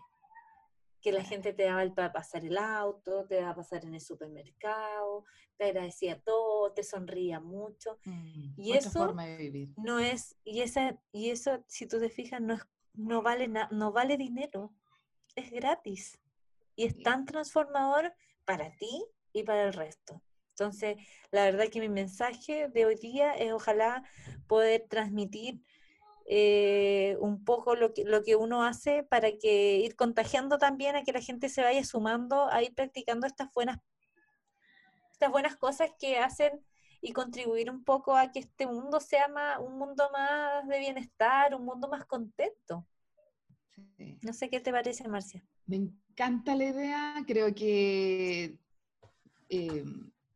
que 1.02 1.12
la 1.12 1.22
gente 1.22 1.52
te 1.52 1.64
daba 1.64 1.82
el 1.82 1.92
para 1.92 2.14
pasar 2.14 2.46
el 2.46 2.56
auto, 2.56 3.26
te 3.26 3.34
daba 3.34 3.50
a 3.50 3.56
pasar 3.56 3.84
en 3.84 3.92
el 3.92 4.00
supermercado, 4.00 5.26
te 5.58 5.64
agradecía 5.64 6.18
todo, 6.18 6.72
te 6.72 6.82
sonría 6.82 7.40
mucho. 7.40 7.98
Mm, 8.06 8.54
y 8.56 8.72
eso 8.72 9.14
no 9.76 9.98
es, 9.98 10.34
y 10.44 10.62
esa, 10.62 10.98
y 11.12 11.28
eso, 11.28 11.62
si 11.66 11.86
tú 11.86 12.00
te 12.00 12.08
fijas, 12.08 12.40
no 12.40 12.54
es, 12.54 12.62
no 12.94 13.20
vale 13.20 13.46
no 13.48 13.92
vale 13.92 14.16
dinero, 14.16 14.72
es 15.36 15.50
gratis. 15.50 16.18
Y 16.78 16.84
es 16.84 17.02
tan 17.02 17.24
transformador 17.24 18.14
para 18.44 18.70
ti 18.76 19.04
y 19.32 19.42
para 19.42 19.64
el 19.64 19.72
resto. 19.72 20.22
Entonces, 20.50 20.96
la 21.32 21.42
verdad 21.42 21.66
que 21.72 21.80
mi 21.80 21.88
mensaje 21.88 22.68
de 22.68 22.86
hoy 22.86 22.94
día 22.94 23.32
es 23.32 23.52
ojalá 23.52 24.04
poder 24.46 24.86
transmitir 24.88 25.60
eh, 26.26 27.16
un 27.18 27.44
poco 27.44 27.74
lo 27.74 27.92
que, 27.92 28.04
lo 28.04 28.22
que 28.22 28.36
uno 28.36 28.62
hace 28.62 29.02
para 29.02 29.32
que 29.32 29.78
ir 29.78 29.96
contagiando 29.96 30.56
también 30.56 30.94
a 30.94 31.02
que 31.02 31.10
la 31.10 31.20
gente 31.20 31.48
se 31.48 31.62
vaya 31.62 31.82
sumando 31.82 32.46
a 32.48 32.62
ir 32.62 32.72
practicando 32.76 33.26
estas 33.26 33.52
buenas, 33.52 33.80
estas 35.10 35.32
buenas 35.32 35.56
cosas 35.56 35.90
que 35.98 36.18
hacen 36.18 36.64
y 37.00 37.12
contribuir 37.12 37.72
un 37.72 37.82
poco 37.82 38.14
a 38.14 38.30
que 38.30 38.38
este 38.38 38.68
mundo 38.68 39.00
sea 39.00 39.26
más, 39.26 39.58
un 39.58 39.76
mundo 39.78 40.08
más 40.12 40.64
de 40.68 40.78
bienestar, 40.78 41.56
un 41.56 41.64
mundo 41.64 41.88
más 41.88 42.04
contento. 42.04 42.86
No 44.22 44.32
sé 44.32 44.48
qué 44.48 44.60
te 44.60 44.70
parece, 44.70 45.08
Marcia. 45.08 45.42
Me 45.66 45.76
encanta 46.18 46.56
la 46.56 46.64
idea, 46.64 47.24
creo 47.28 47.54
que 47.54 48.58
eh, 49.48 49.84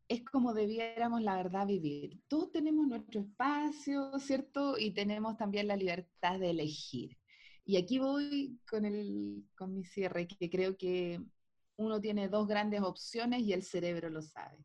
es 0.07 0.25
como 0.25 0.55
debiéramos, 0.55 1.23
la 1.23 1.35
verdad, 1.35 1.67
vivir. 1.67 2.23
Todos 2.29 2.53
tenemos 2.53 2.87
nuestro 2.87 3.21
espacio, 3.21 4.17
¿cierto? 4.21 4.79
Y 4.79 4.93
tenemos 4.93 5.37
también 5.37 5.67
la 5.67 5.75
libertad 5.75 6.39
de 6.39 6.51
elegir. 6.51 7.19
Y 7.65 7.79
aquí 7.79 7.99
voy 7.99 8.61
con, 8.71 8.85
el, 8.85 9.45
con 9.57 9.75
mi 9.75 9.85
cierre, 9.85 10.29
que 10.29 10.49
creo 10.49 10.77
que 10.77 11.21
uno 11.77 12.01
tiene 12.01 12.29
dos 12.29 12.47
grandes 12.47 12.83
opciones 12.83 13.43
y 13.43 13.53
el 13.53 13.65
cerebro 13.65 14.09
lo 14.09 14.23
sabe. 14.23 14.65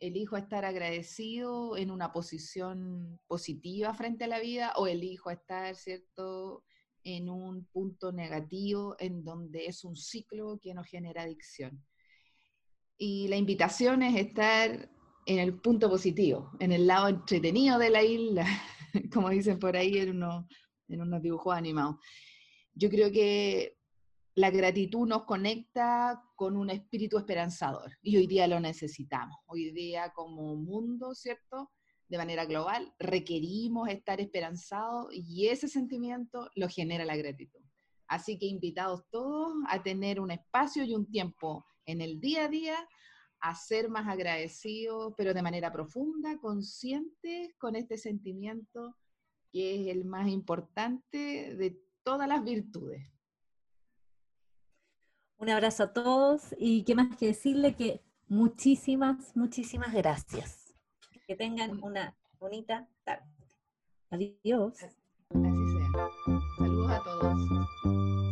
Elijo 0.00 0.38
estar 0.38 0.64
agradecido 0.64 1.76
en 1.76 1.90
una 1.90 2.10
posición 2.10 3.20
positiva 3.26 3.92
frente 3.92 4.24
a 4.24 4.28
la 4.28 4.40
vida 4.40 4.72
o 4.76 4.86
elijo 4.86 5.30
estar, 5.30 5.76
¿cierto?, 5.76 6.64
en 7.04 7.28
un 7.28 7.66
punto 7.66 8.12
negativo 8.12 8.96
en 8.98 9.22
donde 9.22 9.66
es 9.66 9.84
un 9.84 9.94
ciclo 9.94 10.58
que 10.60 10.74
nos 10.74 10.86
genera 10.86 11.22
adicción. 11.22 11.84
Y 12.96 13.28
la 13.28 13.36
invitación 13.36 14.02
es 14.02 14.16
estar 14.16 14.90
en 15.26 15.38
el 15.38 15.60
punto 15.60 15.88
positivo, 15.90 16.50
en 16.60 16.72
el 16.72 16.86
lado 16.86 17.08
entretenido 17.08 17.78
de 17.78 17.90
la 17.90 18.02
isla, 18.02 18.46
como 19.12 19.30
dicen 19.30 19.58
por 19.58 19.76
ahí 19.76 19.98
en 19.98 20.10
unos, 20.10 20.46
en 20.88 21.02
unos 21.02 21.22
dibujos 21.22 21.54
animados. 21.54 21.96
Yo 22.74 22.88
creo 22.88 23.10
que 23.12 23.76
la 24.34 24.50
gratitud 24.50 25.06
nos 25.06 25.24
conecta 25.24 26.22
con 26.34 26.56
un 26.56 26.70
espíritu 26.70 27.18
esperanzador 27.18 27.92
y 28.02 28.16
hoy 28.16 28.26
día 28.26 28.48
lo 28.48 28.58
necesitamos. 28.58 29.36
Hoy 29.46 29.70
día 29.70 30.12
como 30.12 30.56
mundo, 30.56 31.14
¿cierto? 31.14 31.70
De 32.08 32.18
manera 32.18 32.44
global, 32.44 32.94
requerimos 32.98 33.88
estar 33.88 34.20
esperanzados 34.20 35.08
y 35.12 35.48
ese 35.48 35.68
sentimiento 35.68 36.50
lo 36.54 36.68
genera 36.68 37.04
la 37.04 37.16
gratitud. 37.16 37.60
Así 38.06 38.38
que 38.38 38.46
invitados 38.46 39.02
todos 39.10 39.54
a 39.68 39.82
tener 39.82 40.20
un 40.20 40.30
espacio 40.30 40.84
y 40.84 40.94
un 40.94 41.10
tiempo 41.10 41.64
en 41.86 42.00
el 42.00 42.20
día 42.20 42.44
a 42.44 42.48
día 42.48 42.88
a 43.40 43.54
ser 43.54 43.88
más 43.88 44.08
agradecidos, 44.08 45.12
pero 45.16 45.34
de 45.34 45.42
manera 45.42 45.72
profunda, 45.72 46.38
conscientes 46.38 47.54
con 47.58 47.76
este 47.76 47.98
sentimiento 47.98 48.96
que 49.52 49.82
es 49.82 49.88
el 49.88 50.04
más 50.04 50.28
importante 50.28 51.54
de 51.54 51.78
todas 52.02 52.26
las 52.26 52.42
virtudes. 52.42 53.06
Un 55.36 55.50
abrazo 55.50 55.84
a 55.84 55.92
todos 55.92 56.54
y 56.58 56.84
qué 56.84 56.94
más 56.94 57.16
que 57.16 57.26
decirle 57.26 57.74
que 57.74 58.00
muchísimas, 58.28 59.36
muchísimas 59.36 59.92
gracias. 59.92 60.63
Que 61.26 61.36
tengan 61.36 61.82
una 61.82 62.14
bonita 62.38 62.86
tarde. 63.04 63.24
Adiós. 64.10 64.74
Así 64.82 65.68
sea. 65.72 65.90
Saludos 66.58 66.90
a 66.90 67.02
todos. 67.02 68.23